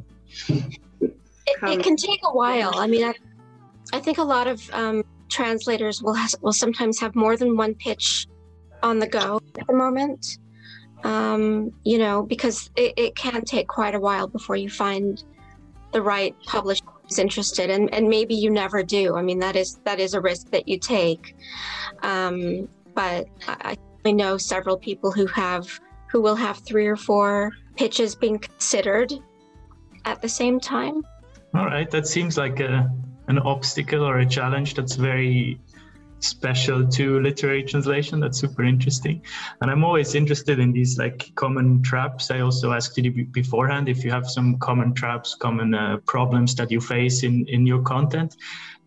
It, 0.50 1.18
it 1.48 1.84
can 1.84 1.96
take 1.96 2.22
a 2.24 2.34
while. 2.34 2.74
I 2.76 2.88
mean, 2.88 3.06
I, 3.06 3.14
I 3.94 4.00
think 4.00 4.18
a 4.18 4.24
lot 4.24 4.48
of 4.48 4.68
um, 4.74 5.04
translators 5.30 6.02
will 6.02 6.14
has, 6.14 6.36
will 6.42 6.54
sometimes 6.54 7.00
have 7.00 7.16
more 7.16 7.38
than 7.38 7.56
one 7.56 7.76
pitch 7.76 8.28
on 8.84 9.00
the 9.00 9.08
go 9.08 9.40
at 9.58 9.68
the 9.68 9.74
moment 9.74 10.38
um, 11.06 11.72
you 11.84 12.00
know, 12.00 12.24
because 12.24 12.72
it, 12.76 12.94
it 12.98 13.16
can 13.16 13.46
take 13.46 13.68
quite 13.68 13.94
a 13.94 14.00
while 14.00 14.28
before 14.28 14.56
you 14.56 14.70
find 14.70 15.24
the 15.94 16.02
right 16.02 16.36
publisher 16.46 16.84
who's 17.04 17.20
interested, 17.20 17.70
and, 17.70 17.94
and 17.94 18.10
maybe 18.10 18.34
you 18.34 18.50
never 18.50 18.82
do. 18.82 19.16
I 19.16 19.22
mean, 19.22 19.40
that 19.40 19.56
is 19.56 19.80
that 19.86 20.00
is 20.00 20.16
a 20.16 20.20
risk 20.20 20.50
that 20.50 20.68
you 20.68 20.80
take. 20.80 21.36
Um, 22.02 22.68
but 22.96 23.28
I, 23.48 23.78
I 24.04 24.12
know 24.12 24.38
several 24.38 24.78
people 24.78 25.12
who 25.12 25.28
have 25.28 25.80
who 26.16 26.22
will 26.22 26.38
have 26.38 26.60
three 26.60 26.88
or 26.88 26.96
four 26.96 27.52
pitches 27.76 28.16
being 28.16 28.40
considered 28.40 29.12
at 30.06 30.22
the 30.22 30.30
same 30.30 30.62
time. 30.62 31.04
All 31.54 31.66
right, 31.66 31.92
that 31.92 32.08
seems 32.08 32.38
like 32.38 32.62
a 32.62 32.90
an 33.28 33.40
obstacle 33.40 34.02
or 34.02 34.20
a 34.20 34.26
challenge 34.26 34.76
that's 34.76 34.96
very 34.96 35.60
special 36.20 36.88
to 36.88 37.20
literary 37.20 37.64
translation. 37.64 38.22
That's 38.22 38.40
super 38.40 38.64
interesting. 38.64 39.22
And 39.60 39.70
I'm 39.70 39.84
always 39.84 40.16
interested 40.16 40.58
in 40.60 40.72
these 40.72 40.98
like 40.98 41.36
common 41.36 41.84
traps. 41.84 42.32
I 42.32 42.40
also 42.40 42.72
asked 42.72 42.98
you 42.98 43.26
beforehand 43.26 43.90
if 43.90 44.06
you 44.06 44.12
have 44.12 44.30
some 44.30 44.58
common 44.60 44.94
traps, 44.94 45.36
common 45.36 45.74
uh, 45.74 45.98
problems 46.06 46.56
that 46.56 46.72
you 46.72 46.80
face 46.80 47.24
in, 47.24 47.46
in 47.50 47.68
your 47.68 47.82
content. 47.82 48.38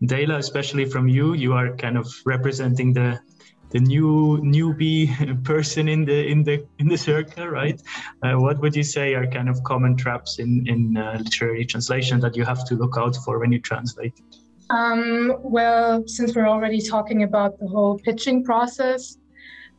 Dela, 0.03 0.37
especially 0.37 0.85
from 0.85 1.07
you, 1.07 1.35
you 1.35 1.53
are 1.53 1.75
kind 1.75 1.95
of 1.95 2.07
representing 2.25 2.91
the 2.91 3.19
the 3.69 3.79
new 3.79 4.39
newbie 4.41 5.43
person 5.43 5.87
in 5.87 6.05
the 6.05 6.27
in 6.27 6.43
the 6.43 6.65
in 6.79 6.87
the 6.87 6.97
circle, 6.97 7.47
right? 7.47 7.81
Uh, 8.23 8.33
what 8.33 8.59
would 8.59 8.75
you 8.75 8.83
say 8.83 9.13
are 9.13 9.27
kind 9.27 9.49
of 9.49 9.63
common 9.63 9.95
traps 9.95 10.39
in 10.39 10.67
in 10.67 10.97
uh, 10.97 11.17
literary 11.23 11.65
translation 11.65 12.19
that 12.19 12.35
you 12.35 12.45
have 12.45 12.65
to 12.65 12.75
look 12.75 12.97
out 12.97 13.15
for 13.23 13.39
when 13.39 13.51
you 13.51 13.59
translate? 13.59 14.13
Um, 14.69 15.35
well, 15.39 16.03
since 16.07 16.35
we're 16.35 16.47
already 16.47 16.81
talking 16.81 17.23
about 17.23 17.59
the 17.59 17.67
whole 17.67 17.97
pitching 17.97 18.43
process, 18.43 19.17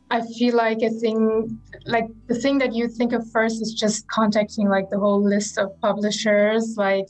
I 0.09 0.21
feel 0.37 0.55
like 0.55 0.81
a 0.81 0.89
thing, 0.89 1.57
like 1.85 2.07
the 2.27 2.35
thing 2.35 2.57
that 2.57 2.73
you 2.73 2.89
think 2.89 3.13
of 3.13 3.29
first 3.31 3.61
is 3.61 3.73
just 3.73 4.05
contacting 4.09 4.67
like 4.67 4.89
the 4.89 4.99
whole 4.99 5.23
list 5.23 5.57
of 5.57 5.79
publishers, 5.79 6.75
like 6.75 7.07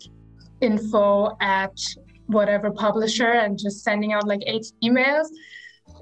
info 0.61 1.35
at 1.41 1.75
whatever 2.27 2.69
publisher, 2.69 3.31
and 3.31 3.57
just 3.57 3.83
sending 3.83 4.13
out 4.13 4.27
like 4.27 4.41
eight 4.45 4.67
emails. 4.83 5.25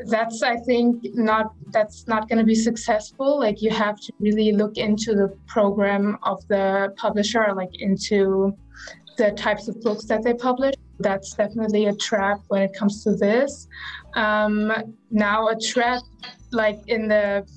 That's 0.05 0.41
I 0.43 0.57
think 0.57 1.03
not 1.13 1.53
that's 1.71 2.07
not 2.07 2.29
going 2.29 2.39
to 2.39 2.45
be 2.45 2.55
successful. 2.55 3.39
Like 3.39 3.61
you 3.61 3.71
have 3.71 3.99
to 3.99 4.13
really 4.19 4.51
look 4.51 4.77
into 4.77 5.13
the 5.13 5.35
program 5.47 6.17
of 6.23 6.47
the 6.47 6.93
publisher, 6.95 7.53
like 7.55 7.81
into 7.81 8.55
the 9.17 9.31
types 9.31 9.67
of 9.67 9.81
books 9.81 10.05
that 10.05 10.23
they 10.23 10.33
publish 10.33 10.75
that's 10.99 11.33
definitely 11.33 11.85
a 11.85 11.95
trap 11.95 12.41
when 12.49 12.61
it 12.61 12.73
comes 12.73 13.03
to 13.03 13.15
this. 13.15 13.67
Um, 14.15 14.71
now, 15.11 15.47
a 15.47 15.59
trap, 15.59 16.01
like 16.51 16.79
in 16.87 17.07
the 17.07 17.47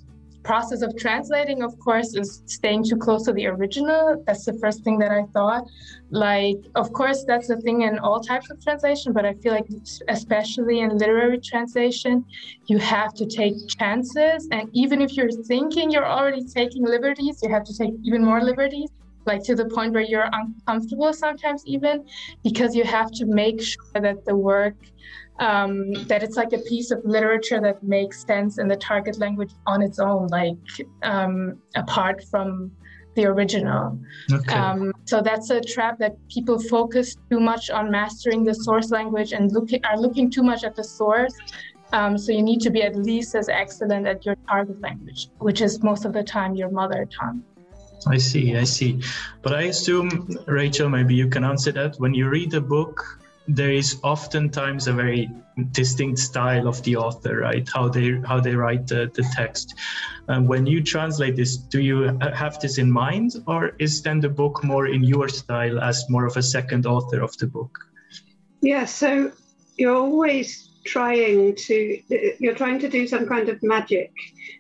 process 0.42 0.82
of 0.82 0.96
translating, 0.96 1.62
of 1.62 1.78
course, 1.78 2.14
is 2.16 2.42
staying 2.46 2.84
too 2.84 2.96
close 2.96 3.25
to 3.25 3.32
the 3.32 3.46
original. 3.46 4.22
That's 4.26 4.44
the 4.44 4.54
first 4.54 4.82
thing 4.84 4.99
that 4.99 5.11
I 5.11 5.25
thought. 5.32 5.64
Like, 6.11 6.58
of 6.75 6.92
course, 6.92 7.25
that's 7.25 7.50
a 7.50 7.56
thing 7.56 7.82
in 7.82 7.99
all 7.99 8.20
types 8.20 8.50
of 8.50 8.62
translation, 8.62 9.12
but 9.12 9.25
I 9.25 9.34
feel 9.34 9.52
like, 9.52 9.66
especially 10.08 10.80
in 10.80 10.99
literary 10.99 11.40
translation, 11.40 12.25
you 12.66 12.78
have 12.78 13.14
to 13.14 13.26
take 13.26 13.54
chances. 13.68 14.49
And 14.50 14.68
even 14.72 15.00
if 15.00 15.16
you're 15.16 15.30
thinking 15.30 15.90
you're 15.90 16.06
already 16.06 16.44
taking 16.44 16.84
liberties, 16.84 17.40
you 17.42 17.50
have 17.50 17.64
to 17.64 17.76
take 17.76 17.94
even 18.02 18.25
more 18.25 18.42
liberties 18.42 18.90
like 19.25 19.42
to 19.44 19.54
the 19.54 19.66
point 19.66 19.92
where 19.92 20.02
you're 20.02 20.28
uncomfortable 20.32 21.12
sometimes 21.12 21.62
even 21.66 22.04
because 22.42 22.75
you 22.75 22.84
have 22.84 23.11
to 23.12 23.25
make 23.25 23.62
sure 23.62 23.84
that 23.94 24.25
the 24.25 24.34
work 24.34 24.75
um, 25.39 25.93
that 26.09 26.23
it's 26.23 26.37
like 26.37 26.53
a 26.53 26.59
piece 26.59 26.91
of 26.91 27.05
literature 27.05 27.61
that 27.61 27.83
makes 27.83 28.25
sense 28.25 28.59
in 28.59 28.69
the 28.69 28.77
target 28.77 29.19
language 29.19 29.53
on 29.67 29.83
its 29.83 29.99
own 29.99 30.27
like 30.29 30.57
um, 31.03 31.59
apart 31.75 32.23
from 32.31 32.71
the 33.15 33.27
original 33.27 33.99
okay. 34.33 34.55
um, 34.55 34.93
so 35.05 35.21
that's 35.21 35.51
a 35.51 35.61
trap 35.61 35.99
that 35.99 36.17
people 36.29 36.59
focus 36.59 37.17
too 37.31 37.41
much 37.41 37.71
on 37.71 37.91
mastering 37.91 38.43
the 38.45 38.55
source 38.55 38.91
language 38.91 39.33
and 39.33 39.53
look 39.53 39.69
are 39.85 39.99
looking 39.99 40.31
too 40.31 40.43
much 40.43 40.65
at 40.65 40.75
the 40.75 40.85
source 40.85 41.35
um, 41.93 42.17
so 42.17 42.33
you 42.33 42.43
need 42.43 42.61
to 42.61 42.71
be 42.71 42.83
at 42.83 42.97
least 42.97 43.35
as 43.35 43.49
excellent 43.49 44.07
at 44.07 44.25
your 44.25 44.37
target 44.49 44.81
language 44.81 45.29
which 45.39 45.61
is 45.61 45.83
most 45.83 46.05
of 46.05 46.12
the 46.12 46.23
time 46.23 46.55
your 46.55 46.71
mother 46.71 47.07
tongue 47.07 47.43
I 48.07 48.19
see, 48.19 48.57
I 48.57 48.65
see. 48.65 49.01
But 49.43 49.55
I 49.55 49.62
assume, 49.62 50.37
Rachel, 50.47 50.89
maybe 50.89 51.15
you 51.15 51.29
can 51.29 51.45
answer 51.45 51.71
that. 51.73 51.95
When 52.01 52.15
you 52.15 52.29
read 52.29 52.53
a 52.55 52.61
book, 52.61 53.22
there 53.49 53.72
is 53.72 53.99
oftentimes 54.02 54.87
a 54.87 54.92
very 54.92 55.30
distinct 55.72 56.18
style 56.18 56.68
of 56.68 56.82
the 56.84 56.96
author, 56.96 57.38
right? 57.38 57.68
How 57.72 57.88
they 57.88 58.20
how 58.26 58.40
they 58.40 58.54
write 58.54 58.87
the, 58.87 59.11
the 59.14 59.25
text. 59.34 59.75
And 60.28 60.49
when 60.49 60.66
you 60.66 60.82
translate 60.82 61.37
this, 61.37 61.56
do 61.56 61.80
you 61.80 62.18
have 62.20 62.61
this 62.61 62.78
in 62.78 62.90
mind, 62.90 63.32
or 63.46 63.72
is 63.78 64.02
then 64.02 64.20
the 64.20 64.28
book 64.28 64.62
more 64.62 64.87
in 64.87 65.02
your 65.02 65.28
style 65.28 65.80
as 65.80 66.08
more 66.08 66.26
of 66.26 66.37
a 66.37 66.42
second 66.42 66.87
author 66.87 67.20
of 67.20 67.37
the 67.38 67.46
book? 67.46 67.78
Yeah, 68.61 68.84
so 68.84 69.32
you're 69.76 69.96
always 69.96 70.70
trying 70.84 71.54
to 71.54 72.02
you're 72.38 72.54
trying 72.54 72.78
to 72.78 72.88
do 72.88 73.06
some 73.06 73.26
kind 73.28 73.49
of 73.49 73.62
magic 73.62 74.11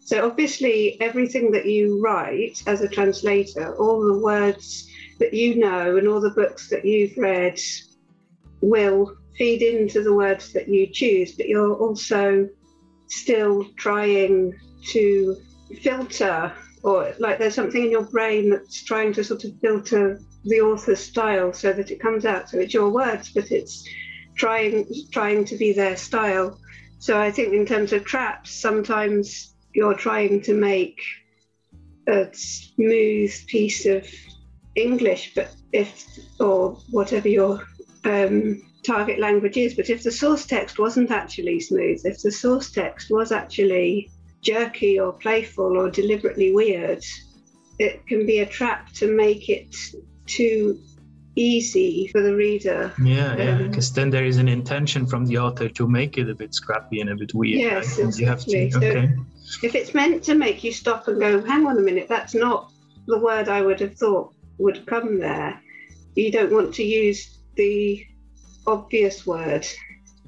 so 0.00 0.24
obviously 0.24 1.00
everything 1.00 1.50
that 1.50 1.66
you 1.66 2.00
write 2.00 2.62
as 2.68 2.80
a 2.80 2.88
translator 2.88 3.74
all 3.76 4.00
the 4.00 4.18
words 4.20 4.88
that 5.18 5.34
you 5.34 5.56
know 5.56 5.96
and 5.96 6.06
all 6.06 6.20
the 6.20 6.30
books 6.30 6.68
that 6.68 6.84
you've 6.84 7.16
read 7.18 7.60
will 8.62 9.16
feed 9.36 9.62
into 9.62 10.02
the 10.02 10.14
words 10.14 10.52
that 10.52 10.68
you 10.68 10.86
choose, 10.86 11.32
but 11.32 11.48
you're 11.48 11.74
also 11.74 12.48
still 13.08 13.66
trying 13.76 14.54
to 14.90 15.36
filter, 15.80 16.52
or 16.82 17.14
like 17.18 17.38
there's 17.38 17.54
something 17.54 17.84
in 17.84 17.90
your 17.90 18.04
brain 18.04 18.50
that's 18.50 18.84
trying 18.84 19.12
to 19.12 19.24
sort 19.24 19.44
of 19.44 19.52
filter 19.60 20.20
the 20.44 20.60
author's 20.60 20.98
style 20.98 21.52
so 21.52 21.72
that 21.72 21.90
it 21.90 22.00
comes 22.00 22.24
out. 22.24 22.48
So 22.48 22.58
it's 22.58 22.74
your 22.74 22.90
words, 22.90 23.30
but 23.32 23.50
it's 23.50 23.86
trying 24.36 24.86
trying 25.10 25.44
to 25.46 25.56
be 25.56 25.72
their 25.72 25.96
style. 25.96 26.58
So 26.98 27.20
I 27.20 27.30
think 27.30 27.52
in 27.52 27.66
terms 27.66 27.92
of 27.92 28.04
traps, 28.04 28.50
sometimes 28.50 29.54
you're 29.74 29.94
trying 29.94 30.40
to 30.42 30.54
make 30.54 31.00
a 32.08 32.28
smooth 32.32 33.32
piece 33.46 33.86
of 33.86 34.06
English, 34.74 35.34
but 35.34 35.54
if 35.72 36.06
or 36.40 36.78
whatever 36.90 37.28
your 37.28 37.64
um, 38.04 38.62
target 38.82 39.18
language 39.18 39.56
is, 39.56 39.74
but 39.74 39.90
if 39.90 40.02
the 40.02 40.10
source 40.10 40.46
text 40.46 40.78
wasn't 40.78 41.10
actually 41.10 41.60
smooth, 41.60 42.00
if 42.04 42.22
the 42.22 42.32
source 42.32 42.70
text 42.70 43.10
was 43.10 43.32
actually 43.32 44.10
jerky 44.40 44.98
or 44.98 45.12
playful 45.12 45.78
or 45.78 45.90
deliberately 45.90 46.52
weird, 46.52 47.02
it 47.78 48.06
can 48.06 48.26
be 48.26 48.40
a 48.40 48.46
trap 48.46 48.92
to 48.92 49.14
make 49.14 49.48
it 49.48 49.74
too 50.26 50.78
easy 51.34 52.08
for 52.08 52.20
the 52.20 52.34
reader. 52.34 52.92
Yeah, 53.02 53.36
yeah, 53.36 53.58
because 53.58 53.90
um, 53.90 53.94
then 53.94 54.10
there 54.10 54.24
is 54.24 54.36
an 54.36 54.48
intention 54.48 55.06
from 55.06 55.24
the 55.24 55.38
author 55.38 55.68
to 55.68 55.88
make 55.88 56.18
it 56.18 56.28
a 56.28 56.34
bit 56.34 56.54
scrappy 56.54 57.00
and 57.00 57.10
a 57.10 57.16
bit 57.16 57.32
weird. 57.34 57.60
Yes, 57.60 57.98
right? 57.98 58.08
exactly. 58.08 58.22
You 58.22 58.28
have 58.28 58.44
to, 58.44 58.70
so 58.70 58.78
okay. 58.78 59.14
if 59.62 59.74
it's 59.74 59.94
meant 59.94 60.22
to 60.24 60.34
make 60.34 60.62
you 60.62 60.72
stop 60.72 61.08
and 61.08 61.18
go, 61.18 61.42
hang 61.42 61.66
on 61.66 61.78
a 61.78 61.80
minute, 61.80 62.08
that's 62.08 62.34
not 62.34 62.72
the 63.06 63.18
word 63.18 63.48
I 63.48 63.62
would 63.62 63.80
have 63.80 63.96
thought 63.96 64.34
would 64.58 64.86
come 64.86 65.18
there. 65.18 65.60
You 66.14 66.30
don't 66.30 66.52
want 66.52 66.74
to 66.74 66.82
use 66.82 67.38
the 67.56 68.06
obvious 68.66 69.26
word. 69.26 69.66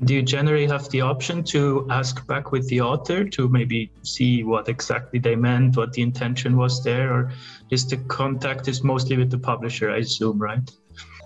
Do 0.03 0.15
you 0.15 0.23
generally 0.23 0.67
have 0.67 0.89
the 0.91 1.03
option 1.03 1.45
to 1.45 1.87
ask 1.89 2.27
back 2.27 2.51
with 2.51 2.69
the 2.69 2.81
author 2.81 3.25
to 3.25 3.49
maybe 3.49 3.93
see 4.03 4.43
what 4.43 4.69
exactly 4.69 5.21
they 5.21 5.37
meant, 5.37 5.77
what 5.77 5.93
the 5.93 6.03
intention 6.03 6.57
was 6.57 6.83
there, 6.83 7.13
or 7.13 7.33
is 7.71 7.87
the 7.87 7.99
contact 8.09 8.67
is 8.67 8.83
mostly 8.83 9.17
with 9.17 9.31
the 9.31 9.39
publisher, 9.39 9.91
I 9.91 9.99
assume, 9.99 10.39
right? 10.39 10.69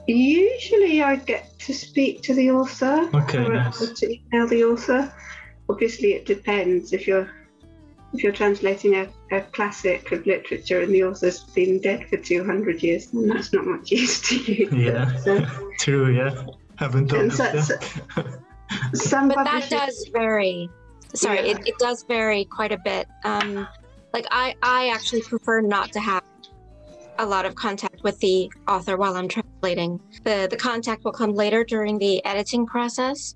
Usually 0.06 1.02
I 1.02 1.16
get 1.16 1.58
to 1.60 1.72
speak 1.72 2.22
to 2.22 2.34
the 2.34 2.50
author. 2.50 3.08
Okay, 3.14 3.44
or 3.44 3.54
nice. 3.54 3.78
to 3.78 4.06
email 4.06 4.46
the 4.46 4.64
author. 4.64 5.12
Obviously 5.68 6.12
it 6.12 6.26
depends 6.26 6.92
if 6.92 7.06
you're 7.06 7.30
if 8.12 8.22
you're 8.22 8.32
translating 8.32 8.94
a, 8.94 9.08
a 9.30 9.42
classic 9.42 10.10
of 10.12 10.26
literature 10.26 10.80
and 10.80 10.94
the 10.94 11.04
author's 11.04 11.44
been 11.44 11.80
dead 11.80 12.08
for 12.08 12.16
200 12.16 12.82
years, 12.82 13.08
then 13.08 13.28
that's 13.28 13.52
not 13.52 13.66
much 13.66 13.90
use 13.90 14.20
to 14.28 14.36
you. 14.36 14.68
Yeah, 14.70 15.14
so, 15.24 15.44
true, 15.78 16.14
yeah. 16.14 16.46
Haven't 16.76 17.08
thought 17.08 17.26
of 17.26 17.36
that. 17.36 18.40
Some 18.94 19.28
but 19.28 19.44
that 19.44 19.68
does 19.68 20.08
vary. 20.12 20.68
Sorry, 21.14 21.38
yeah. 21.38 21.56
it, 21.56 21.68
it 21.68 21.78
does 21.78 22.04
vary 22.04 22.44
quite 22.44 22.70
a 22.70 22.78
bit. 22.84 23.08
Um, 23.24 23.66
like 24.12 24.26
I, 24.30 24.54
I 24.62 24.88
actually 24.88 25.22
prefer 25.22 25.60
not 25.60 25.92
to 25.92 26.00
have 26.00 26.22
a 27.18 27.26
lot 27.26 27.44
of 27.44 27.54
contact 27.54 28.02
with 28.02 28.18
the 28.20 28.50
author 28.66 28.96
while 28.96 29.16
I'm 29.16 29.28
translating. 29.28 30.00
The 30.24 30.46
the 30.50 30.56
contact 30.56 31.04
will 31.04 31.12
come 31.12 31.34
later 31.34 31.64
during 31.64 31.98
the 31.98 32.24
editing 32.24 32.66
process. 32.66 33.34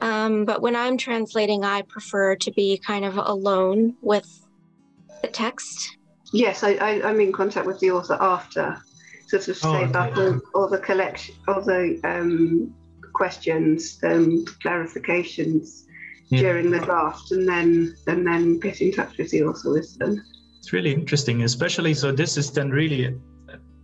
Um, 0.00 0.44
but 0.44 0.60
when 0.60 0.76
I'm 0.76 0.96
translating, 0.96 1.64
I 1.64 1.82
prefer 1.82 2.36
to 2.36 2.50
be 2.52 2.78
kind 2.78 3.04
of 3.04 3.16
alone 3.16 3.96
with 4.02 4.46
the 5.22 5.28
text. 5.28 5.96
Yes, 6.32 6.62
I, 6.62 6.72
I, 6.74 7.10
am 7.10 7.20
in 7.20 7.30
contact 7.30 7.66
with 7.66 7.78
the 7.80 7.90
author 7.90 8.16
after, 8.18 8.82
sort 9.28 9.48
of 9.48 9.58
oh, 9.64 9.72
save 9.72 9.94
up 9.94 10.16
all, 10.16 10.40
all, 10.54 10.68
the 10.68 10.78
collection, 10.78 11.34
all 11.46 11.60
the 11.60 12.00
um, 12.04 12.74
questions, 13.12 13.98
um, 14.02 14.44
clarifications 14.64 15.84
yeah. 16.28 16.40
during 16.40 16.70
the 16.70 16.80
draft, 16.80 17.30
and 17.32 17.46
then 17.46 17.94
and 18.06 18.26
then 18.26 18.58
get 18.58 18.80
in 18.80 18.92
touch 18.92 19.16
with 19.18 19.30
the 19.30 19.42
author 19.42 19.72
with 19.72 19.98
them. 19.98 20.24
It's 20.62 20.72
really 20.72 20.92
interesting, 20.94 21.42
especially 21.42 21.92
so. 21.92 22.12
This 22.12 22.36
is 22.36 22.52
then 22.52 22.70
really 22.70 23.18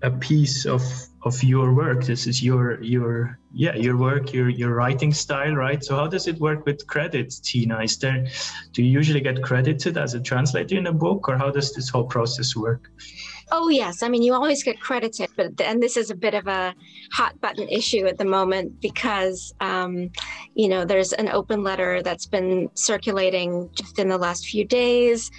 a, 0.02 0.10
piece 0.12 0.64
of 0.64 0.80
of 1.24 1.42
your 1.42 1.74
work. 1.74 2.04
This 2.04 2.28
is 2.28 2.40
your 2.40 2.80
your 2.80 3.36
yeah 3.52 3.74
your 3.74 3.96
work, 3.96 4.32
your 4.32 4.48
your 4.48 4.76
writing 4.76 5.12
style, 5.12 5.56
right? 5.56 5.82
So 5.82 5.96
how 5.96 6.06
does 6.06 6.28
it 6.28 6.38
work 6.38 6.66
with 6.66 6.86
credits, 6.86 7.40
Tina? 7.40 7.82
Is 7.82 7.98
there 7.98 8.28
do 8.70 8.84
you 8.84 8.90
usually 8.90 9.20
get 9.20 9.42
credited 9.42 9.98
as 9.98 10.14
a 10.14 10.20
translator 10.20 10.76
in 10.76 10.86
a 10.86 10.92
book, 10.92 11.28
or 11.28 11.36
how 11.36 11.50
does 11.50 11.74
this 11.74 11.88
whole 11.88 12.06
process 12.06 12.54
work? 12.54 12.88
Oh, 13.50 13.70
yes. 13.70 14.04
I 14.04 14.08
mean, 14.08 14.22
you 14.22 14.34
always 14.34 14.62
get 14.62 14.78
credited, 14.78 15.30
but 15.34 15.60
and 15.60 15.82
this 15.82 15.96
is 15.96 16.10
a 16.10 16.14
bit 16.14 16.34
of 16.34 16.46
a 16.46 16.74
hot 17.12 17.40
button 17.40 17.68
issue 17.68 18.06
at 18.06 18.18
the 18.18 18.24
moment 18.24 18.80
because, 18.80 19.52
um, 19.60 20.10
you 20.54 20.68
know, 20.68 20.84
there's 20.84 21.12
an 21.14 21.28
open 21.30 21.64
letter 21.64 22.02
that's 22.02 22.26
been 22.26 22.68
circulating 22.74 23.68
just 23.74 23.98
in 23.98 24.08
the 24.08 24.18
last 24.18 24.46
few 24.46 24.64
days, 24.64 25.30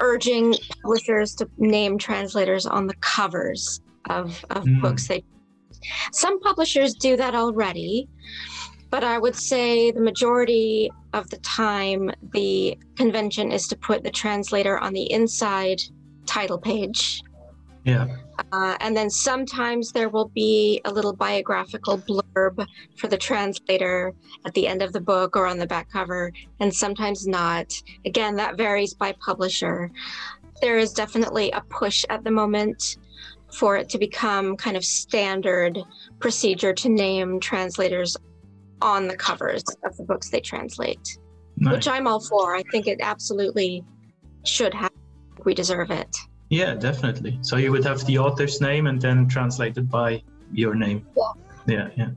urging 0.00 0.54
publishers 0.82 1.34
to 1.36 1.48
name 1.58 1.98
translators 1.98 2.66
on 2.66 2.86
the 2.86 2.94
covers 2.96 3.80
of, 4.08 4.44
of 4.50 4.64
mm. 4.64 4.80
books. 4.80 5.08
They 5.08 5.24
some 6.12 6.40
publishers 6.40 6.94
do 6.94 7.16
that 7.16 7.34
already, 7.34 8.08
but 8.90 9.02
I 9.02 9.18
would 9.18 9.34
say 9.34 9.90
the 9.90 10.00
majority 10.00 10.90
of 11.14 11.30
the 11.30 11.38
time, 11.38 12.10
the 12.32 12.76
convention 12.96 13.50
is 13.50 13.66
to 13.68 13.76
put 13.76 14.02
the 14.02 14.10
translator 14.10 14.78
on 14.78 14.92
the 14.92 15.10
inside 15.10 15.80
title 16.26 16.58
page 16.58 17.22
yeah. 17.84 18.06
Uh, 18.52 18.76
and 18.80 18.96
then 18.96 19.10
sometimes 19.10 19.92
there 19.92 20.08
will 20.08 20.28
be 20.28 20.80
a 20.84 20.92
little 20.92 21.12
biographical 21.12 21.98
blurb 21.98 22.66
for 22.96 23.08
the 23.08 23.16
translator 23.16 24.12
at 24.44 24.54
the 24.54 24.66
end 24.66 24.82
of 24.82 24.92
the 24.92 25.00
book 25.00 25.36
or 25.36 25.46
on 25.46 25.58
the 25.58 25.66
back 25.66 25.90
cover, 25.90 26.32
and 26.60 26.74
sometimes 26.74 27.26
not. 27.26 27.72
Again, 28.04 28.36
that 28.36 28.56
varies 28.56 28.94
by 28.94 29.12
publisher. 29.24 29.90
There 30.60 30.78
is 30.78 30.92
definitely 30.92 31.50
a 31.52 31.60
push 31.62 32.04
at 32.10 32.24
the 32.24 32.30
moment 32.30 32.96
for 33.52 33.76
it 33.76 33.88
to 33.90 33.98
become 33.98 34.56
kind 34.56 34.76
of 34.76 34.84
standard 34.84 35.78
procedure 36.20 36.72
to 36.72 36.88
name 36.88 37.40
translators 37.40 38.16
on 38.82 39.08
the 39.08 39.16
covers 39.16 39.64
of 39.84 39.96
the 39.96 40.04
books 40.04 40.30
they 40.30 40.40
translate, 40.40 41.18
nice. 41.56 41.74
which 41.74 41.88
I'm 41.88 42.06
all 42.06 42.20
for. 42.20 42.54
I 42.54 42.62
think 42.70 42.86
it 42.86 42.98
absolutely 43.00 43.84
should 44.44 44.74
have. 44.74 44.92
We 45.44 45.54
deserve 45.54 45.90
it. 45.90 46.16
Yeah, 46.50 46.74
definitely. 46.74 47.38
So 47.42 47.56
you 47.56 47.70
would 47.70 47.84
have 47.84 48.04
the 48.06 48.18
author's 48.18 48.60
name 48.60 48.88
and 48.88 49.00
then 49.00 49.28
translated 49.28 49.88
by 49.88 50.22
your 50.52 50.74
name. 50.74 51.06
Yeah. 51.16 51.32
Yeah, 51.66 51.88
yeah. 51.96 52.08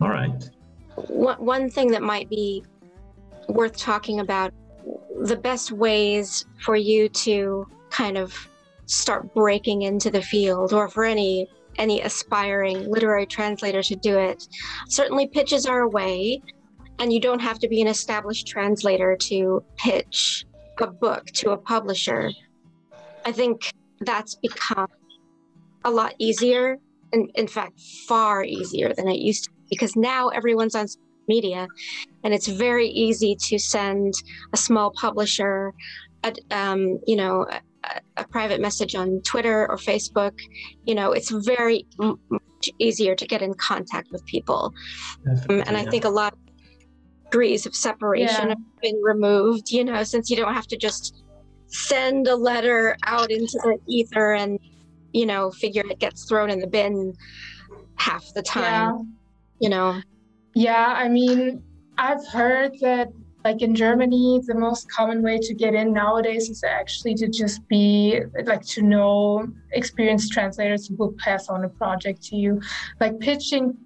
All 0.00 0.08
right. 0.08 0.50
One, 0.96 1.36
one 1.36 1.70
thing 1.70 1.90
that 1.90 2.02
might 2.02 2.30
be 2.30 2.64
worth 3.48 3.76
talking 3.76 4.20
about 4.20 4.52
the 5.22 5.36
best 5.36 5.72
ways 5.72 6.46
for 6.60 6.74
you 6.74 7.08
to 7.10 7.66
kind 7.90 8.16
of 8.16 8.34
start 8.86 9.32
breaking 9.34 9.82
into 9.82 10.10
the 10.10 10.22
field 10.22 10.72
or 10.72 10.88
for 10.88 11.04
any 11.04 11.46
any 11.78 12.00
aspiring 12.00 12.90
literary 12.90 13.24
translator 13.26 13.82
to 13.82 13.94
do 13.96 14.18
it 14.18 14.48
certainly 14.88 15.28
pitches 15.28 15.64
are 15.64 15.82
a 15.82 15.88
way 15.88 16.42
and 16.98 17.12
you 17.12 17.20
don't 17.20 17.38
have 17.38 17.58
to 17.58 17.68
be 17.68 17.80
an 17.80 17.86
established 17.86 18.48
translator 18.48 19.16
to 19.16 19.62
pitch 19.76 20.44
a 20.80 20.86
book 20.86 21.26
to 21.26 21.50
a 21.50 21.56
publisher 21.56 22.30
I 23.24 23.32
think 23.32 23.72
that's 24.00 24.34
become 24.36 24.88
a 25.84 25.90
lot 25.90 26.14
easier, 26.18 26.78
and 27.12 27.30
in 27.34 27.46
fact, 27.46 27.80
far 28.06 28.44
easier 28.44 28.92
than 28.94 29.08
it 29.08 29.18
used 29.18 29.44
to, 29.44 29.50
be 29.50 29.56
because 29.70 29.96
now 29.96 30.28
everyone's 30.28 30.74
on 30.74 30.86
media, 31.28 31.66
and 32.24 32.34
it's 32.34 32.48
very 32.48 32.88
easy 32.88 33.36
to 33.48 33.58
send 33.58 34.14
a 34.52 34.56
small 34.56 34.90
publisher, 34.92 35.72
a, 36.24 36.32
um, 36.50 36.98
you 37.06 37.16
know, 37.16 37.46
a, 37.84 38.00
a, 38.18 38.24
private 38.28 38.60
message 38.60 38.94
on 38.94 39.20
Twitter 39.22 39.68
or 39.70 39.76
Facebook. 39.76 40.36
You 40.84 40.94
know, 40.94 41.12
it's 41.12 41.30
very 41.30 41.86
much 41.98 42.70
easier 42.78 43.14
to 43.14 43.26
get 43.26 43.42
in 43.42 43.54
contact 43.54 44.08
with 44.10 44.24
people, 44.26 44.74
um, 45.48 45.62
and 45.66 45.76
I 45.76 45.84
think 45.84 46.04
a 46.04 46.10
lot 46.10 46.32
of 46.32 46.38
degrees 47.24 47.64
of 47.64 47.74
separation 47.74 48.48
yeah. 48.48 48.54
have 48.54 48.80
been 48.82 49.00
removed. 49.02 49.70
You 49.70 49.84
know, 49.84 50.02
since 50.02 50.30
you 50.30 50.36
don't 50.36 50.54
have 50.54 50.66
to 50.68 50.76
just 50.76 51.22
send 51.70 52.26
a 52.26 52.34
letter 52.34 52.96
out 53.04 53.30
into 53.30 53.58
the 53.62 53.78
ether 53.86 54.34
and 54.34 54.58
you 55.12 55.26
know 55.26 55.50
figure 55.50 55.82
it 55.88 55.98
gets 55.98 56.24
thrown 56.24 56.50
in 56.50 56.58
the 56.58 56.66
bin 56.66 57.14
half 57.96 58.24
the 58.34 58.42
time 58.42 58.92
yeah. 58.92 59.02
you 59.60 59.68
know 59.68 60.00
yeah 60.54 60.94
i 60.96 61.08
mean 61.08 61.62
i've 61.98 62.24
heard 62.28 62.72
that 62.80 63.08
like 63.44 63.62
in 63.62 63.74
germany 63.74 64.40
the 64.46 64.54
most 64.54 64.90
common 64.90 65.22
way 65.22 65.38
to 65.38 65.54
get 65.54 65.74
in 65.74 65.92
nowadays 65.92 66.50
is 66.50 66.64
actually 66.64 67.14
to 67.14 67.28
just 67.28 67.66
be 67.68 68.20
like 68.44 68.62
to 68.62 68.82
know 68.82 69.46
experienced 69.72 70.32
translators 70.32 70.88
who 70.88 70.96
will 70.96 71.14
pass 71.18 71.48
on 71.48 71.64
a 71.64 71.68
project 71.68 72.22
to 72.22 72.36
you 72.36 72.60
like 73.00 73.18
pitching 73.20 73.76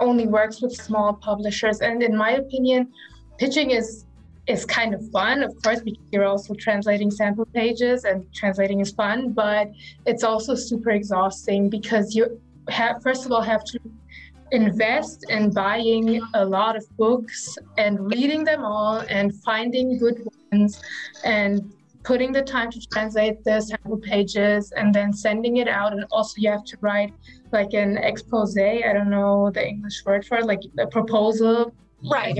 only 0.00 0.26
works 0.26 0.60
with 0.60 0.74
small 0.74 1.12
publishers 1.12 1.80
and 1.80 2.02
in 2.02 2.16
my 2.16 2.32
opinion 2.32 2.90
pitching 3.38 3.70
is 3.70 4.06
is 4.46 4.64
kind 4.64 4.94
of 4.94 5.08
fun, 5.10 5.42
of 5.42 5.54
course, 5.62 5.80
because 5.80 6.02
you're 6.10 6.24
also 6.24 6.54
translating 6.54 7.10
sample 7.10 7.46
pages 7.46 8.04
and 8.04 8.26
translating 8.34 8.80
is 8.80 8.90
fun, 8.90 9.32
but 9.32 9.70
it's 10.06 10.24
also 10.24 10.54
super 10.54 10.90
exhausting 10.90 11.70
because 11.70 12.14
you 12.14 12.40
have, 12.68 13.02
first 13.02 13.24
of 13.24 13.32
all, 13.32 13.40
have 13.40 13.64
to 13.64 13.78
invest 14.50 15.24
in 15.30 15.50
buying 15.50 16.20
a 16.34 16.44
lot 16.44 16.76
of 16.76 16.84
books 16.96 17.56
and 17.78 17.98
reading 18.10 18.44
them 18.44 18.64
all 18.64 19.02
and 19.08 19.34
finding 19.42 19.98
good 19.98 20.26
ones 20.50 20.82
and 21.24 21.72
putting 22.02 22.32
the 22.32 22.42
time 22.42 22.70
to 22.70 22.80
translate 22.88 23.42
the 23.44 23.60
sample 23.60 23.96
pages 23.96 24.72
and 24.72 24.92
then 24.92 25.12
sending 25.12 25.58
it 25.58 25.68
out. 25.68 25.92
And 25.92 26.04
also 26.10 26.34
you 26.38 26.50
have 26.50 26.64
to 26.64 26.76
write 26.80 27.14
like 27.52 27.74
an 27.74 27.98
expose 27.98 28.56
i 28.56 28.80
don't 28.94 29.10
know 29.10 29.50
the 29.50 29.66
english 29.66 30.02
word 30.06 30.24
for 30.24 30.38
it 30.38 30.46
like 30.46 30.62
a 30.78 30.86
proposal. 30.86 31.72
Right 32.10 32.36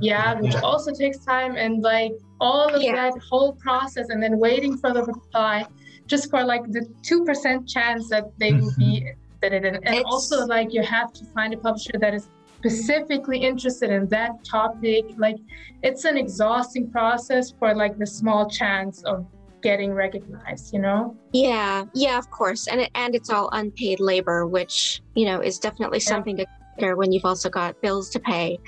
yeah 0.00 0.38
which 0.40 0.54
also 0.56 0.92
takes 0.92 1.18
time 1.18 1.56
and 1.56 1.82
like 1.82 2.12
all 2.40 2.68
of 2.74 2.82
yeah. 2.82 2.94
that 2.94 3.20
whole 3.30 3.52
process 3.54 4.08
and 4.08 4.22
then 4.22 4.38
waiting 4.38 4.76
for 4.76 4.92
the 4.92 5.02
reply 5.04 5.64
just 6.06 6.28
for 6.30 6.44
like 6.44 6.62
the 6.72 6.80
2% 7.02 7.68
chance 7.68 8.08
that 8.10 8.24
they 8.38 8.52
will 8.52 8.72
be 8.76 9.00
mm-hmm 9.00 9.18
interested 9.42 9.66
in. 9.66 9.76
And 9.84 9.94
it's, 9.94 10.04
also, 10.06 10.46
like, 10.46 10.72
you 10.72 10.82
have 10.82 11.12
to 11.14 11.24
find 11.26 11.54
a 11.54 11.56
publisher 11.56 11.98
that 11.98 12.14
is 12.14 12.28
specifically 12.58 13.38
interested 13.38 13.90
in 13.90 14.08
that 14.08 14.44
topic. 14.44 15.04
Like, 15.16 15.36
it's 15.82 16.04
an 16.04 16.16
exhausting 16.16 16.90
process 16.90 17.52
for 17.58 17.74
like 17.74 17.98
the 17.98 18.06
small 18.06 18.48
chance 18.48 19.02
of 19.04 19.26
getting 19.62 19.92
recognized 19.94 20.74
you 20.74 20.80
know 20.80 21.16
yeah 21.32 21.84
yeah 21.94 22.18
of 22.18 22.28
course 22.32 22.66
and 22.66 22.80
it, 22.80 22.90
and 22.96 23.14
it's 23.14 23.30
all 23.30 23.48
unpaid 23.52 24.00
labor 24.00 24.44
which 24.44 25.00
you 25.14 25.24
know 25.24 25.38
is 25.38 25.60
definitely 25.60 25.98
yeah. 25.98 26.04
something 26.04 26.36
to 26.36 26.44
consider 26.74 26.96
when 26.96 27.12
you've 27.12 27.24
also 27.24 27.48
got 27.48 27.80
bills 27.80 28.10
to 28.10 28.18
pay 28.18 28.58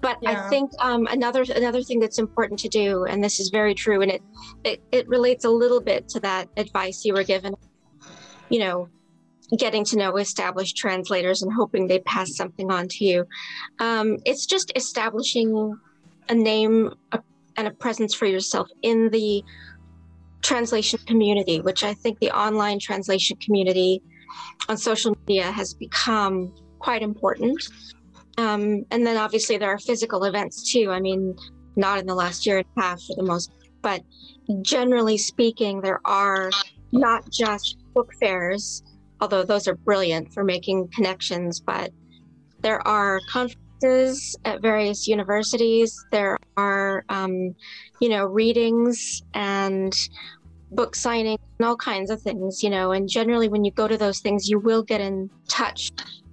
but 0.00 0.18
yeah. 0.22 0.44
I 0.44 0.48
think 0.48 0.70
um, 0.78 1.06
another 1.06 1.44
another 1.54 1.82
thing 1.82 2.00
that's 2.00 2.18
important 2.18 2.58
to 2.60 2.68
do, 2.68 3.04
and 3.04 3.22
this 3.22 3.40
is 3.40 3.50
very 3.50 3.74
true, 3.74 4.00
and 4.02 4.10
it, 4.10 4.22
it 4.64 4.82
it 4.92 5.08
relates 5.08 5.44
a 5.44 5.50
little 5.50 5.80
bit 5.80 6.08
to 6.10 6.20
that 6.20 6.48
advice 6.56 7.04
you 7.04 7.14
were 7.14 7.24
given. 7.24 7.54
You 8.48 8.60
know, 8.60 8.88
getting 9.56 9.84
to 9.86 9.96
know 9.96 10.16
established 10.16 10.76
translators 10.76 11.42
and 11.42 11.52
hoping 11.52 11.86
they 11.86 12.00
pass 12.00 12.34
something 12.34 12.70
on 12.70 12.88
to 12.88 13.04
you. 13.04 13.26
Um, 13.78 14.18
it's 14.24 14.46
just 14.46 14.72
establishing 14.76 15.78
a 16.28 16.34
name 16.34 16.94
a, 17.12 17.20
and 17.56 17.68
a 17.68 17.70
presence 17.70 18.14
for 18.14 18.26
yourself 18.26 18.68
in 18.82 19.10
the 19.10 19.44
translation 20.42 20.98
community, 21.06 21.60
which 21.60 21.84
I 21.84 21.94
think 21.94 22.18
the 22.20 22.30
online 22.30 22.78
translation 22.78 23.36
community 23.36 24.02
on 24.68 24.76
social 24.76 25.16
media 25.26 25.50
has 25.50 25.74
become 25.74 26.54
quite 26.78 27.02
important. 27.02 27.62
Um, 28.38 28.84
and 28.90 29.06
then 29.06 29.16
obviously 29.16 29.58
there 29.58 29.70
are 29.70 29.78
physical 29.78 30.24
events 30.24 30.72
too. 30.72 30.90
I 30.90 31.00
mean, 31.00 31.36
not 31.76 31.98
in 31.98 32.06
the 32.06 32.14
last 32.14 32.46
year 32.46 32.58
and 32.58 32.66
a 32.76 32.80
half 32.80 33.00
for 33.02 33.16
the 33.16 33.22
most, 33.22 33.52
but 33.82 34.02
generally 34.62 35.18
speaking, 35.18 35.80
there 35.80 36.00
are 36.04 36.50
not 36.92 37.30
just 37.30 37.78
book 37.94 38.12
fairs 38.20 38.82
although 39.20 39.44
those 39.44 39.68
are 39.68 39.74
brilliant 39.74 40.32
for 40.32 40.44
making 40.44 40.88
connections, 40.88 41.60
but 41.60 41.90
there 42.60 42.86
are 42.86 43.20
conferences 43.28 44.36
at 44.44 44.60
various 44.62 45.06
universities. 45.06 46.04
There 46.10 46.38
are, 46.56 47.04
um, 47.08 47.54
you 48.00 48.08
know, 48.08 48.24
readings 48.24 49.22
and 49.34 49.94
book 50.72 50.94
signing 50.94 51.38
and 51.58 51.66
all 51.66 51.76
kinds 51.76 52.10
of 52.10 52.20
things, 52.22 52.62
you 52.62 52.70
know. 52.70 52.92
And 52.92 53.08
generally, 53.08 53.48
when 53.48 53.64
you 53.64 53.72
go 53.72 53.88
to 53.88 53.96
those 53.96 54.20
things, 54.20 54.48
you 54.48 54.58
will 54.58 54.82
get 54.82 55.00
in 55.00 55.30
touch. 55.48 55.90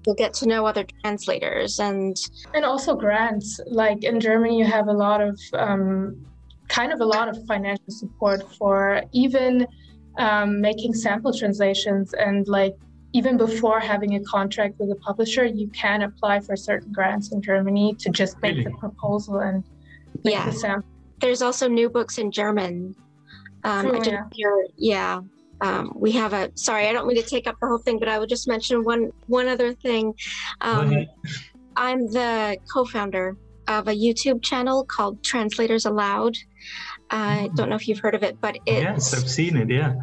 You'll 0.07 0.15
get 0.15 0.33
to 0.35 0.47
know 0.47 0.65
other 0.65 0.85
translators 1.01 1.79
and 1.79 2.15
and 2.53 2.63
also 2.63 2.95
grants. 2.95 3.59
Like 3.67 4.05
in 4.05 4.21
Germany, 4.21 4.57
you 4.57 4.63
have 4.63 4.87
a 4.87 4.93
lot 4.93 5.19
of 5.19 5.37
um, 5.53 6.25
kind 6.69 6.93
of 6.93 7.01
a 7.01 7.05
lot 7.05 7.27
of 7.27 7.45
financial 7.45 7.91
support 7.91 8.41
for 8.55 9.03
even 9.11 9.67
um, 10.17 10.61
making 10.61 10.93
sample 10.93 11.33
translations 11.33 12.13
and 12.13 12.47
like 12.47 12.75
even 13.13 13.35
before 13.35 13.79
having 13.79 14.15
a 14.15 14.23
contract 14.23 14.79
with 14.79 14.91
a 14.91 14.95
publisher, 14.95 15.45
you 15.45 15.67
can 15.69 16.03
apply 16.03 16.39
for 16.39 16.55
certain 16.55 16.91
grants 16.91 17.31
in 17.31 17.41
Germany 17.41 17.95
to 17.99 18.09
just 18.09 18.41
make 18.41 18.57
really? 18.57 18.63
the 18.65 18.71
proposal 18.77 19.39
and 19.39 19.63
make 20.23 20.35
yeah. 20.35 20.45
the 20.45 20.51
sample. 20.51 20.89
There's 21.19 21.41
also 21.41 21.67
new 21.67 21.89
books 21.89 22.17
in 22.17 22.31
German. 22.31 22.95
Um, 23.63 23.89
True, 23.89 24.01
yeah. 24.05 24.23
yeah. 24.77 25.21
Um, 25.61 25.91
we 25.95 26.11
have 26.11 26.33
a 26.33 26.51
sorry, 26.55 26.87
I 26.87 26.93
don't 26.93 27.07
mean 27.07 27.17
to 27.17 27.27
take 27.27 27.47
up 27.47 27.55
the 27.59 27.67
whole 27.67 27.79
thing, 27.79 27.99
but 27.99 28.07
I 28.07 28.19
would 28.19 28.29
just 28.29 28.47
mention 28.47 28.83
one 28.83 29.11
one 29.27 29.47
other 29.47 29.73
thing. 29.73 30.13
Um, 30.61 31.05
I'm 31.75 32.07
the 32.11 32.57
co-founder 32.71 33.35
of 33.67 33.87
a 33.87 33.93
YouTube 33.93 34.41
channel 34.43 34.85
called 34.85 35.23
Translators 35.23 35.85
Aloud. 35.85 36.35
I 37.09 37.49
don't 37.55 37.69
know 37.69 37.75
if 37.75 37.87
you've 37.87 37.99
heard 37.99 38.15
of 38.15 38.23
it, 38.23 38.39
but 38.41 38.57
it's 38.65 38.81
yes, 38.81 39.13
I've 39.13 39.29
seen 39.29 39.57
it. 39.57 39.69
Yeah. 39.69 39.95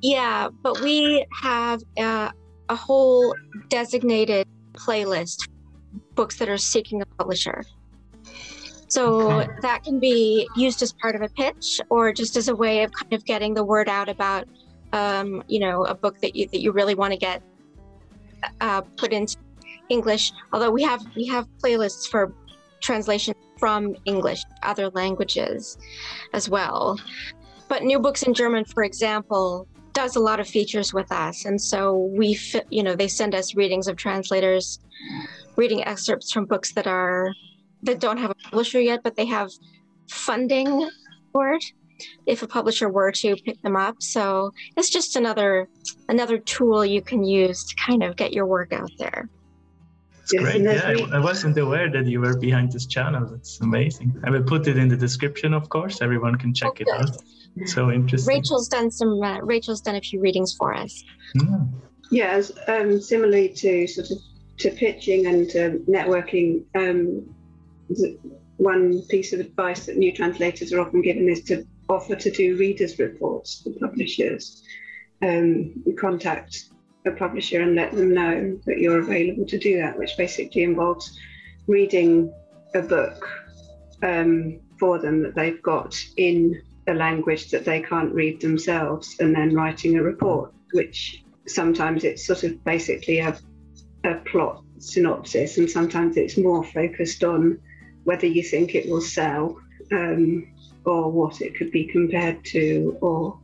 Yeah, 0.00 0.48
but 0.62 0.80
we 0.80 1.26
have 1.42 1.82
a, 1.98 2.30
a 2.68 2.76
whole 2.76 3.34
designated 3.68 4.46
playlist 4.74 5.48
books 6.14 6.36
that 6.38 6.48
are 6.48 6.58
seeking 6.58 7.02
a 7.02 7.06
publisher. 7.06 7.64
So 8.86 9.46
that 9.60 9.84
can 9.84 9.98
be 9.98 10.48
used 10.56 10.82
as 10.82 10.92
part 10.92 11.14
of 11.14 11.22
a 11.22 11.28
pitch 11.28 11.80
or 11.90 12.12
just 12.12 12.36
as 12.36 12.48
a 12.48 12.56
way 12.56 12.84
of 12.84 12.92
kind 12.92 13.12
of 13.12 13.24
getting 13.24 13.54
the 13.54 13.64
word 13.64 13.88
out 13.88 14.08
about, 14.08 14.48
um, 14.92 15.42
you 15.48 15.60
know, 15.60 15.84
a 15.84 15.94
book 15.94 16.20
that 16.20 16.34
you 16.36 16.48
that 16.48 16.60
you 16.60 16.72
really 16.72 16.94
want 16.94 17.12
to 17.12 17.18
get 17.18 17.42
uh, 18.60 18.82
put 18.96 19.12
into 19.12 19.36
English. 19.88 20.32
Although 20.52 20.70
we 20.70 20.82
have 20.82 21.04
we 21.16 21.26
have 21.26 21.46
playlists 21.62 22.08
for 22.08 22.32
translation 22.80 23.34
from 23.58 23.96
English, 24.04 24.42
other 24.62 24.88
languages, 24.90 25.78
as 26.32 26.48
well. 26.48 26.98
But 27.68 27.82
new 27.82 27.98
books 27.98 28.22
in 28.22 28.32
German, 28.32 28.64
for 28.64 28.84
example, 28.84 29.66
does 29.92 30.16
a 30.16 30.20
lot 30.20 30.40
of 30.40 30.48
features 30.48 30.94
with 30.94 31.10
us. 31.10 31.44
And 31.44 31.60
so 31.60 32.08
we, 32.12 32.38
you 32.70 32.82
know, 32.82 32.94
they 32.94 33.08
send 33.08 33.34
us 33.34 33.54
readings 33.54 33.88
of 33.88 33.96
translators, 33.96 34.78
reading 35.56 35.84
excerpts 35.84 36.32
from 36.32 36.46
books 36.46 36.72
that 36.74 36.86
are, 36.86 37.34
that 37.82 38.00
don't 38.00 38.16
have 38.16 38.30
a 38.30 38.34
publisher 38.36 38.80
yet, 38.80 39.00
but 39.02 39.16
they 39.16 39.26
have 39.26 39.50
funding 40.08 40.88
for 41.32 41.52
it 41.52 41.64
if 42.26 42.42
a 42.42 42.46
publisher 42.46 42.88
were 42.88 43.12
to 43.12 43.36
pick 43.36 43.60
them 43.62 43.76
up. 43.76 43.96
So 44.00 44.52
it's 44.76 44.90
just 44.90 45.16
another, 45.16 45.68
another 46.08 46.38
tool 46.38 46.84
you 46.84 47.02
can 47.02 47.24
use 47.24 47.64
to 47.64 47.74
kind 47.76 48.02
of 48.02 48.16
get 48.16 48.32
your 48.32 48.46
work 48.46 48.72
out 48.72 48.90
there. 48.98 49.28
It's 50.22 50.32
great. 50.32 50.60
Yeah, 50.60 50.94
I, 51.12 51.16
I, 51.16 51.20
wasn't 51.20 51.56
aware 51.56 51.90
that 51.90 52.04
you 52.04 52.20
were 52.20 52.36
behind 52.36 52.70
this 52.70 52.84
channel. 52.84 53.32
It's 53.32 53.60
amazing. 53.62 54.20
I 54.24 54.30
will 54.30 54.42
put 54.42 54.66
it 54.68 54.76
in 54.76 54.88
the 54.88 54.96
description, 54.96 55.54
of 55.54 55.70
course. 55.70 56.02
Everyone 56.02 56.36
can 56.36 56.52
check 56.52 56.72
oh, 56.72 56.82
it 56.82 56.88
out 56.92 57.16
so 57.66 57.90
interesting. 57.90 58.34
Rachel's 58.34 58.68
done 58.68 58.90
some. 58.90 59.22
Uh, 59.22 59.40
Rachel's 59.40 59.80
done 59.80 59.96
a 59.96 60.00
few 60.00 60.20
readings 60.20 60.54
for 60.54 60.74
us. 60.74 61.04
Yeah, 62.10 62.42
um, 62.68 63.00
similarly 63.00 63.50
to 63.50 63.86
sort 63.86 64.10
of 64.10 64.18
to 64.58 64.70
pitching 64.70 65.26
and 65.26 65.50
um, 65.56 65.84
networking. 65.86 66.64
Um, 66.74 67.34
one 68.56 69.02
piece 69.08 69.32
of 69.32 69.40
advice 69.40 69.86
that 69.86 69.96
new 69.96 70.12
translators 70.12 70.72
are 70.72 70.80
often 70.80 71.00
given 71.00 71.28
is 71.28 71.42
to 71.44 71.64
offer 71.88 72.16
to 72.16 72.30
do 72.30 72.56
readers' 72.56 72.98
reports 72.98 73.62
for 73.62 73.72
publishers. 73.80 74.62
Um, 75.22 75.82
you 75.84 75.96
contact 75.98 76.64
a 77.06 77.12
publisher 77.12 77.62
and 77.62 77.74
let 77.74 77.92
them 77.92 78.14
know 78.14 78.58
that 78.66 78.78
you're 78.78 79.00
available 79.00 79.46
to 79.46 79.58
do 79.58 79.78
that, 79.78 79.98
which 79.98 80.16
basically 80.16 80.62
involves 80.62 81.18
reading 81.66 82.32
a 82.74 82.82
book 82.82 83.28
um, 84.02 84.60
for 84.78 84.98
them 84.98 85.22
that 85.22 85.34
they've 85.34 85.62
got 85.62 85.96
in 86.16 86.60
a 86.86 86.94
language 86.94 87.50
that 87.50 87.64
they 87.64 87.80
can't 87.80 88.14
read 88.14 88.40
themselves 88.40 89.16
and 89.20 89.34
then 89.34 89.54
writing 89.54 89.96
a 89.96 90.02
report, 90.02 90.52
which 90.72 91.24
sometimes 91.46 92.04
it's 92.04 92.26
sort 92.26 92.44
of 92.44 92.62
basically 92.64 93.18
a, 93.18 93.36
a 94.04 94.14
plot 94.30 94.62
synopsis 94.78 95.58
and 95.58 95.68
sometimes 95.68 96.16
it's 96.16 96.36
more 96.36 96.64
focused 96.64 97.24
on 97.24 97.58
whether 98.04 98.26
you 98.26 98.42
think 98.42 98.74
it 98.74 98.88
will 98.88 99.00
sell 99.00 99.58
um, 99.92 100.46
or 100.88 101.10
what 101.10 101.40
it 101.40 101.54
could 101.54 101.70
be 101.70 101.84
compared 101.84 102.44
to 102.44 102.96
or 103.00 103.38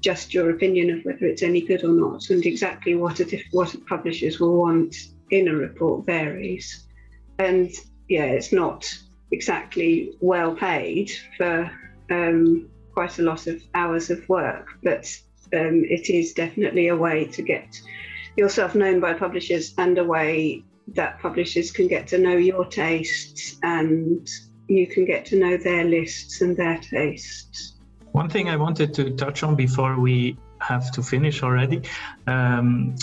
just 0.00 0.34
your 0.34 0.50
opinion 0.50 0.90
of 0.90 1.04
whether 1.04 1.26
it's 1.26 1.42
any 1.42 1.60
good 1.60 1.84
or 1.84 1.92
not 1.92 2.28
and 2.30 2.44
exactly 2.44 2.96
what 2.96 3.20
a, 3.20 3.44
what 3.52 3.74
publishers 3.86 4.40
will 4.40 4.56
want 4.56 4.94
in 5.30 5.48
a 5.48 5.54
report 5.54 6.04
varies. 6.04 6.86
And 7.38 7.70
yeah 8.08 8.24
it's 8.24 8.52
not 8.52 8.92
exactly 9.30 10.12
well 10.20 10.54
paid 10.54 11.10
for 11.36 11.70
um, 12.10 12.68
quite 12.92 13.18
a 13.18 13.22
lot 13.22 13.46
of 13.46 13.62
hours 13.74 14.10
of 14.10 14.28
work, 14.28 14.68
but 14.82 15.04
um, 15.54 15.84
it 15.88 16.10
is 16.10 16.34
definitely 16.34 16.88
a 16.88 16.96
way 16.96 17.24
to 17.26 17.42
get 17.42 17.80
yourself 18.36 18.74
known 18.74 19.00
by 19.00 19.14
publishers 19.14 19.74
and 19.78 19.98
a 19.98 20.04
way 20.04 20.62
that 20.88 21.18
publishers 21.20 21.70
can 21.70 21.86
get 21.86 22.06
to 22.08 22.18
know 22.18 22.36
your 22.36 22.64
tastes 22.66 23.56
and 23.62 24.28
you 24.76 24.86
can 24.86 25.04
get 25.04 25.24
to 25.26 25.38
know 25.38 25.56
their 25.56 25.84
lists 25.84 26.40
and 26.40 26.56
their 26.56 26.78
tastes. 26.78 27.74
One 28.12 28.28
thing 28.28 28.48
I 28.48 28.56
wanted 28.56 28.92
to 28.94 29.10
touch 29.10 29.42
on 29.42 29.56
before 29.56 29.98
we 29.98 30.36
have 30.60 30.90
to 30.92 31.02
finish 31.02 31.42
already 31.42 31.82
um, 32.26 32.94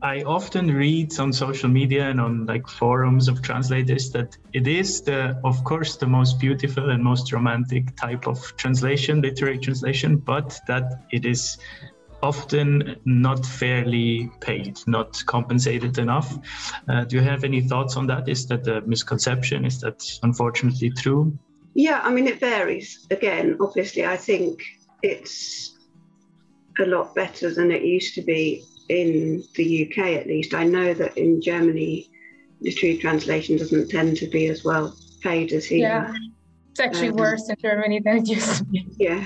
I 0.00 0.22
often 0.22 0.72
read 0.72 1.18
on 1.18 1.32
social 1.32 1.68
media 1.68 2.08
and 2.08 2.20
on 2.20 2.46
like 2.46 2.68
forums 2.68 3.26
of 3.26 3.42
translators 3.42 4.10
that 4.12 4.36
it 4.52 4.68
is 4.68 5.00
the, 5.00 5.40
of 5.44 5.64
course, 5.64 5.96
the 5.96 6.06
most 6.06 6.38
beautiful 6.38 6.90
and 6.90 7.02
most 7.02 7.32
romantic 7.32 7.96
type 7.96 8.28
of 8.28 8.56
translation, 8.56 9.20
literary 9.22 9.58
translation, 9.58 10.16
but 10.16 10.60
that 10.68 11.04
it 11.10 11.26
is 11.26 11.58
often 12.22 12.96
not 13.04 13.44
fairly 13.44 14.30
paid, 14.40 14.80
not 14.86 15.24
compensated 15.26 15.98
enough. 15.98 16.36
Uh, 16.88 17.04
do 17.04 17.16
you 17.16 17.22
have 17.22 17.44
any 17.44 17.60
thoughts 17.60 17.96
on 17.96 18.06
that? 18.06 18.28
Is 18.28 18.46
that 18.46 18.66
a 18.66 18.80
misconception? 18.82 19.64
Is 19.64 19.80
that 19.80 20.02
unfortunately 20.22 20.90
true? 20.90 21.38
Yeah, 21.74 22.00
I 22.02 22.10
mean, 22.10 22.26
it 22.26 22.40
varies. 22.40 23.06
Again, 23.10 23.56
obviously, 23.60 24.04
I 24.04 24.16
think 24.16 24.62
it's 25.02 25.76
a 26.80 26.86
lot 26.86 27.14
better 27.14 27.52
than 27.54 27.70
it 27.70 27.82
used 27.82 28.14
to 28.14 28.22
be 28.22 28.64
in 28.88 29.44
the 29.54 29.86
UK, 29.86 29.98
at 30.16 30.26
least. 30.26 30.54
I 30.54 30.64
know 30.64 30.94
that 30.94 31.16
in 31.16 31.40
Germany, 31.40 32.10
literary 32.60 32.98
translation 32.98 33.56
doesn't 33.56 33.90
tend 33.90 34.16
to 34.16 34.26
be 34.26 34.48
as 34.48 34.64
well 34.64 34.96
paid 35.22 35.52
as 35.52 35.66
here. 35.66 35.80
Yeah, 35.80 36.14
it's 36.70 36.80
actually 36.80 37.10
um, 37.10 37.16
worse 37.16 37.48
in 37.48 37.56
Germany 37.60 38.00
than 38.00 38.18
it 38.18 38.28
used 38.28 38.58
to 38.58 38.64
be. 38.64 38.86
Yeah, 38.98 39.24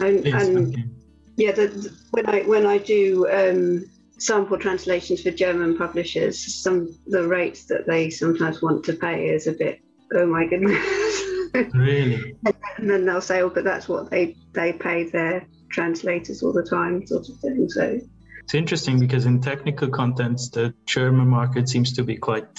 and, 0.00 0.26
and 0.26 1.01
yeah, 1.36 1.52
the, 1.52 1.92
when 2.10 2.26
I 2.26 2.42
when 2.42 2.66
I 2.66 2.78
do 2.78 3.28
um, 3.30 3.90
sample 4.18 4.58
translations 4.58 5.22
for 5.22 5.30
German 5.30 5.76
publishers, 5.76 6.38
some 6.54 6.96
the 7.06 7.26
rates 7.26 7.64
that 7.66 7.86
they 7.86 8.10
sometimes 8.10 8.62
want 8.62 8.84
to 8.84 8.94
pay 8.94 9.28
is 9.28 9.46
a 9.46 9.52
bit. 9.52 9.80
Oh 10.14 10.26
my 10.26 10.46
goodness. 10.46 11.22
Really? 11.74 12.34
and 12.78 12.88
then 12.88 13.04
they'll 13.04 13.20
say, 13.20 13.42
"Oh, 13.42 13.50
but 13.50 13.62
that's 13.62 13.86
what 13.86 14.10
they 14.10 14.34
they 14.54 14.72
pay 14.72 15.04
their 15.10 15.46
translators 15.70 16.42
all 16.42 16.54
the 16.54 16.62
time," 16.62 17.06
sort 17.06 17.28
of 17.28 17.36
thing. 17.40 17.68
So 17.68 18.00
it's 18.42 18.54
interesting 18.54 18.98
because 18.98 19.26
in 19.26 19.40
technical 19.42 19.88
contents, 19.88 20.48
the 20.48 20.72
German 20.86 21.28
market 21.28 21.68
seems 21.68 21.92
to 21.92 22.04
be 22.04 22.16
quite 22.16 22.58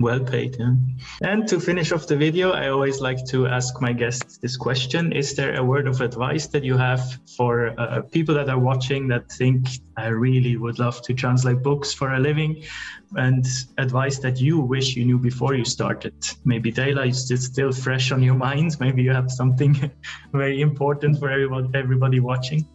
well 0.00 0.20
paid. 0.20 0.56
Yeah? 0.58 0.74
And 1.22 1.48
to 1.48 1.60
finish 1.60 1.92
off 1.92 2.06
the 2.06 2.16
video, 2.16 2.52
I 2.52 2.68
always 2.68 3.00
like 3.00 3.24
to 3.26 3.46
ask 3.46 3.80
my 3.80 3.92
guests 3.92 4.38
this 4.38 4.56
question 4.56 5.12
Is 5.12 5.34
there 5.34 5.56
a 5.56 5.64
word 5.64 5.88
of 5.88 6.00
advice 6.00 6.46
that 6.48 6.64
you 6.64 6.76
have 6.76 7.18
for 7.36 7.78
uh, 7.78 8.02
people 8.02 8.34
that 8.34 8.48
are 8.48 8.58
watching 8.58 9.08
that 9.08 9.30
think 9.32 9.68
I 9.96 10.08
really 10.08 10.56
would 10.56 10.78
love 10.78 11.02
to 11.02 11.14
translate 11.14 11.62
books 11.62 11.92
for 11.92 12.14
a 12.14 12.20
living? 12.20 12.64
And 13.16 13.46
advice 13.78 14.18
that 14.18 14.38
you 14.40 14.60
wish 14.60 14.94
you 14.94 15.04
knew 15.04 15.18
before 15.18 15.54
you 15.54 15.64
started? 15.64 16.14
Maybe 16.44 16.70
Dela 16.70 17.06
is 17.06 17.26
still 17.26 17.72
fresh 17.72 18.12
on 18.12 18.22
your 18.22 18.34
minds. 18.34 18.80
Maybe 18.80 19.02
you 19.02 19.12
have 19.12 19.30
something 19.30 19.90
very 20.32 20.60
important 20.60 21.18
for 21.18 21.30
everyone, 21.30 21.70
everybody 21.74 22.20
watching. 22.20 22.66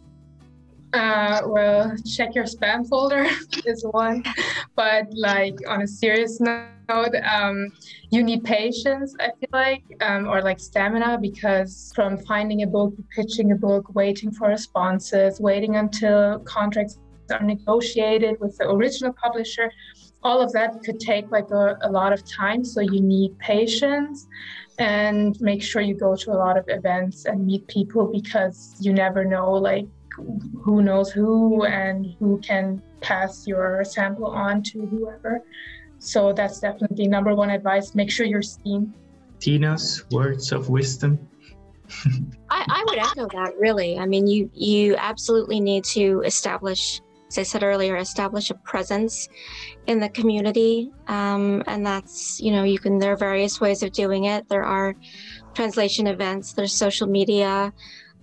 Uh, 0.92 1.42
well, 1.46 1.92
check 2.06 2.36
your 2.36 2.44
spam 2.44 2.88
folder 2.88 3.26
is 3.66 3.84
one. 3.90 4.22
But 4.76 5.06
like 5.12 5.56
on 5.68 5.82
a 5.82 5.88
serious 5.88 6.40
note, 6.40 6.73
um, 6.88 7.72
you 8.10 8.22
need 8.22 8.44
patience, 8.44 9.14
I 9.20 9.30
feel 9.38 9.48
like, 9.52 9.84
um, 10.00 10.28
or 10.28 10.42
like 10.42 10.60
stamina, 10.60 11.18
because 11.20 11.92
from 11.94 12.18
finding 12.18 12.62
a 12.62 12.66
book, 12.66 12.94
pitching 13.14 13.52
a 13.52 13.56
book, 13.56 13.94
waiting 13.94 14.30
for 14.30 14.48
responses, 14.48 15.40
waiting 15.40 15.76
until 15.76 16.40
contracts 16.40 16.98
are 17.30 17.42
negotiated 17.42 18.38
with 18.40 18.56
the 18.58 18.68
original 18.68 19.14
publisher, 19.14 19.70
all 20.22 20.40
of 20.40 20.52
that 20.52 20.82
could 20.84 21.00
take 21.00 21.30
like 21.30 21.50
a, 21.50 21.78
a 21.82 21.90
lot 21.90 22.12
of 22.12 22.24
time. 22.24 22.64
So 22.64 22.80
you 22.80 23.00
need 23.00 23.38
patience 23.38 24.26
and 24.78 25.40
make 25.40 25.62
sure 25.62 25.82
you 25.82 25.94
go 25.94 26.16
to 26.16 26.32
a 26.32 26.34
lot 26.34 26.56
of 26.56 26.64
events 26.68 27.26
and 27.26 27.46
meet 27.46 27.66
people 27.68 28.06
because 28.06 28.74
you 28.80 28.92
never 28.92 29.24
know 29.24 29.52
like 29.52 29.86
who 30.62 30.82
knows 30.82 31.10
who 31.10 31.64
and 31.64 32.14
who 32.18 32.38
can 32.38 32.82
pass 33.00 33.46
your 33.46 33.84
sample 33.84 34.26
on 34.26 34.62
to 34.62 34.86
whoever. 34.86 35.42
So 36.04 36.32
that's 36.32 36.60
definitely 36.60 37.08
number 37.08 37.34
one 37.34 37.50
advice. 37.50 37.94
Make 37.94 38.10
sure 38.10 38.26
you're 38.26 38.42
seen. 38.42 38.92
Tina's 39.40 40.04
words 40.10 40.52
of 40.52 40.68
wisdom. 40.68 41.18
I, 42.50 42.64
I 42.68 42.84
would 42.88 42.98
echo 42.98 43.28
that 43.28 43.54
really. 43.58 43.98
I 43.98 44.06
mean 44.06 44.26
you 44.26 44.50
you 44.54 44.96
absolutely 44.96 45.60
need 45.60 45.84
to 45.84 46.22
establish 46.24 47.00
as 47.28 47.38
I 47.38 47.42
said 47.42 47.62
earlier, 47.64 47.96
establish 47.96 48.50
a 48.50 48.54
presence 48.54 49.28
in 49.86 49.98
the 49.98 50.08
community. 50.08 50.92
Um, 51.08 51.64
and 51.66 51.84
that's, 51.84 52.40
you 52.40 52.52
know, 52.52 52.62
you 52.62 52.78
can, 52.78 52.98
there 52.98 53.12
are 53.12 53.16
various 53.16 53.60
ways 53.60 53.82
of 53.82 53.90
doing 53.90 54.24
it. 54.24 54.48
There 54.48 54.62
are 54.62 54.94
translation 55.52 56.06
events, 56.06 56.52
there's 56.52 56.72
social 56.72 57.08
media, 57.08 57.72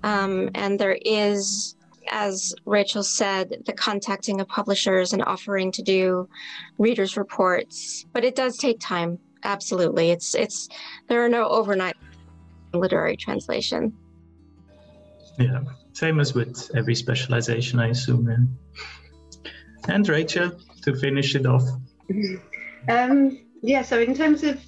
um, 0.04 0.50
and 0.56 0.80
there 0.80 0.98
is 1.06 1.76
as 2.10 2.54
Rachel 2.66 3.04
said, 3.04 3.64
the 3.66 3.74
contacting 3.74 4.42
of 4.42 4.48
publishers 4.48 5.14
and 5.14 5.24
offering 5.24 5.72
to 5.74 5.82
do 5.82 6.28
readers 6.78 7.18
reports, 7.18 8.06
but 8.14 8.24
it 8.24 8.36
does 8.36 8.58
take 8.58 8.80
time. 8.80 9.20
Absolutely, 9.44 10.12
it's 10.12 10.36
it's 10.36 10.70
there 11.08 11.24
are 11.26 11.30
no 11.30 11.48
overnight 11.48 11.96
literary 12.74 13.18
translation. 13.18 13.94
Yeah, 15.40 15.62
same 15.94 16.20
as 16.20 16.34
with 16.34 16.70
every 16.76 16.96
specialization, 16.96 17.80
I 17.80 17.88
assume. 17.88 18.30
Yeah. 18.30 19.94
And 19.94 20.08
Rachel, 20.08 20.52
to 20.84 20.96
finish 20.96 21.36
it 21.36 21.46
off. 21.46 21.64
Um, 22.90 23.38
yeah, 23.62 23.84
so 23.84 24.00
in 24.00 24.16
terms 24.16 24.44
of 24.44 24.60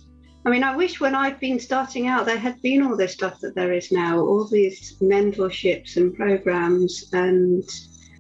I 0.46 0.50
mean, 0.50 0.64
I 0.64 0.76
wish 0.76 1.00
when 1.00 1.16
I'd 1.16 1.40
been 1.40 1.60
starting 1.60 2.08
out, 2.08 2.26
there 2.26 2.38
had 2.38 2.62
been 2.62 2.84
all 2.84 2.98
this 2.98 3.14
stuff 3.14 3.40
that 3.40 3.56
there 3.56 3.72
is 3.72 3.92
now, 3.92 4.20
all 4.20 4.46
these 4.46 4.98
mentorships 5.02 5.96
and 5.96 6.14
programs, 6.14 7.10
and 7.14 7.64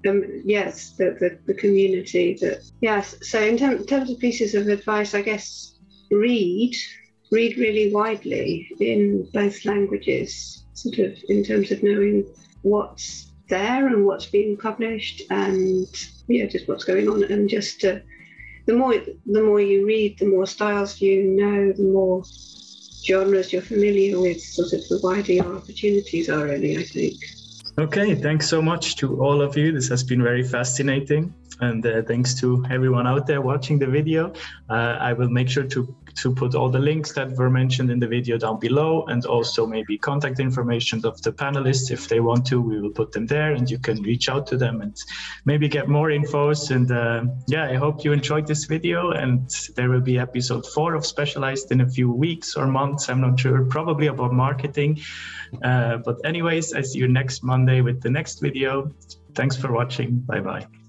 um, 0.07 0.41
yes, 0.45 0.91
the, 0.91 1.17
the, 1.19 1.37
the, 1.45 1.53
community 1.53 2.37
that, 2.39 2.63
yes. 2.81 3.15
So, 3.21 3.41
in, 3.41 3.57
term, 3.57 3.73
in 3.73 3.85
terms 3.85 4.09
of 4.09 4.19
pieces 4.19 4.55
of 4.55 4.67
advice, 4.69 5.13
I 5.13 5.21
guess 5.21 5.75
read, 6.11 6.73
read 7.31 7.57
really 7.57 7.93
widely 7.93 8.69
in 8.79 9.27
both 9.33 9.65
languages, 9.65 10.65
sort 10.73 10.99
of 10.99 11.17
in 11.27 11.43
terms 11.43 11.71
of 11.71 11.83
knowing 11.83 12.25
what's 12.61 13.33
there 13.49 13.87
and 13.87 14.05
what's 14.05 14.27
being 14.27 14.55
published 14.55 15.23
and, 15.29 15.87
yeah, 16.27 16.45
just 16.45 16.69
what's 16.69 16.85
going 16.85 17.09
on, 17.09 17.23
and 17.23 17.49
just 17.49 17.81
to 17.81 18.01
the 18.65 18.73
more 18.73 18.95
the 19.25 19.43
more 19.43 19.61
you 19.61 19.85
read, 19.85 20.19
the 20.19 20.27
more 20.27 20.45
styles 20.45 21.01
you 21.01 21.23
know, 21.23 21.73
the 21.73 21.83
more 21.83 22.23
genres 23.05 23.51
you're 23.51 23.61
familiar 23.61 24.19
with, 24.19 24.41
sort 24.41 24.73
of 24.73 24.87
the 24.87 24.99
wider 25.03 25.33
your 25.33 25.55
opportunities 25.55 26.29
are 26.29 26.45
really, 26.45 26.77
I 26.77 26.83
think. 26.83 27.15
Okay, 27.77 28.15
thanks 28.15 28.47
so 28.47 28.61
much 28.61 28.95
to 28.97 29.19
all 29.21 29.41
of 29.41 29.57
you. 29.57 29.71
This 29.71 29.89
has 29.89 30.03
been 30.03 30.21
very 30.21 30.43
fascinating. 30.43 31.33
And 31.59 31.85
uh, 31.85 32.01
thanks 32.03 32.33
to 32.41 32.63
everyone 32.69 33.07
out 33.07 33.25
there 33.25 33.41
watching 33.41 33.79
the 33.79 33.87
video. 33.87 34.33
Uh, 34.69 34.97
I 34.99 35.13
will 35.13 35.29
make 35.29 35.49
sure 35.49 35.63
to 35.63 35.95
to 36.15 36.33
put 36.33 36.55
all 36.55 36.69
the 36.69 36.79
links 36.79 37.11
that 37.13 37.31
were 37.31 37.49
mentioned 37.49 37.89
in 37.91 37.99
the 37.99 38.07
video 38.07 38.37
down 38.37 38.59
below 38.59 39.05
and 39.07 39.25
also 39.25 39.65
maybe 39.65 39.97
contact 39.97 40.39
information 40.39 41.05
of 41.05 41.21
the 41.21 41.31
panelists. 41.31 41.91
If 41.91 42.07
they 42.07 42.19
want 42.19 42.45
to 42.47 42.61
we 42.61 42.79
will 42.79 42.91
put 42.91 43.11
them 43.11 43.25
there 43.25 43.53
and 43.53 43.69
you 43.69 43.79
can 43.79 44.01
reach 44.01 44.29
out 44.29 44.47
to 44.47 44.57
them 44.57 44.81
and 44.81 44.95
maybe 45.45 45.67
get 45.67 45.87
more 45.87 46.09
infos. 46.09 46.71
And 46.71 46.91
uh, 46.91 47.25
yeah 47.47 47.65
i 47.65 47.75
hope 47.75 48.03
you 48.03 48.11
enjoyed 48.13 48.47
this 48.47 48.65
video 48.65 49.11
and 49.11 49.49
there 49.75 49.89
will 49.89 50.01
be 50.01 50.19
episode 50.19 50.65
four 50.67 50.93
of 50.95 51.05
specialized 51.05 51.71
in 51.71 51.81
a 51.81 51.89
few 51.89 52.11
weeks 52.11 52.55
or 52.55 52.67
months. 52.67 53.09
I'm 53.09 53.21
not 53.21 53.39
sure 53.39 53.65
probably 53.65 54.07
about 54.07 54.33
marketing. 54.33 54.99
Uh, 55.63 55.97
but 55.97 56.17
anyways 56.25 56.73
i 56.73 56.81
see 56.81 56.99
you 56.99 57.07
next 57.07 57.43
monday 57.43 57.81
with 57.81 58.01
the 58.01 58.09
next 58.09 58.39
video. 58.39 58.91
Thanks 59.35 59.55
for 59.55 59.71
watching. 59.71 60.19
Bye 60.19 60.41
bye 60.41 60.82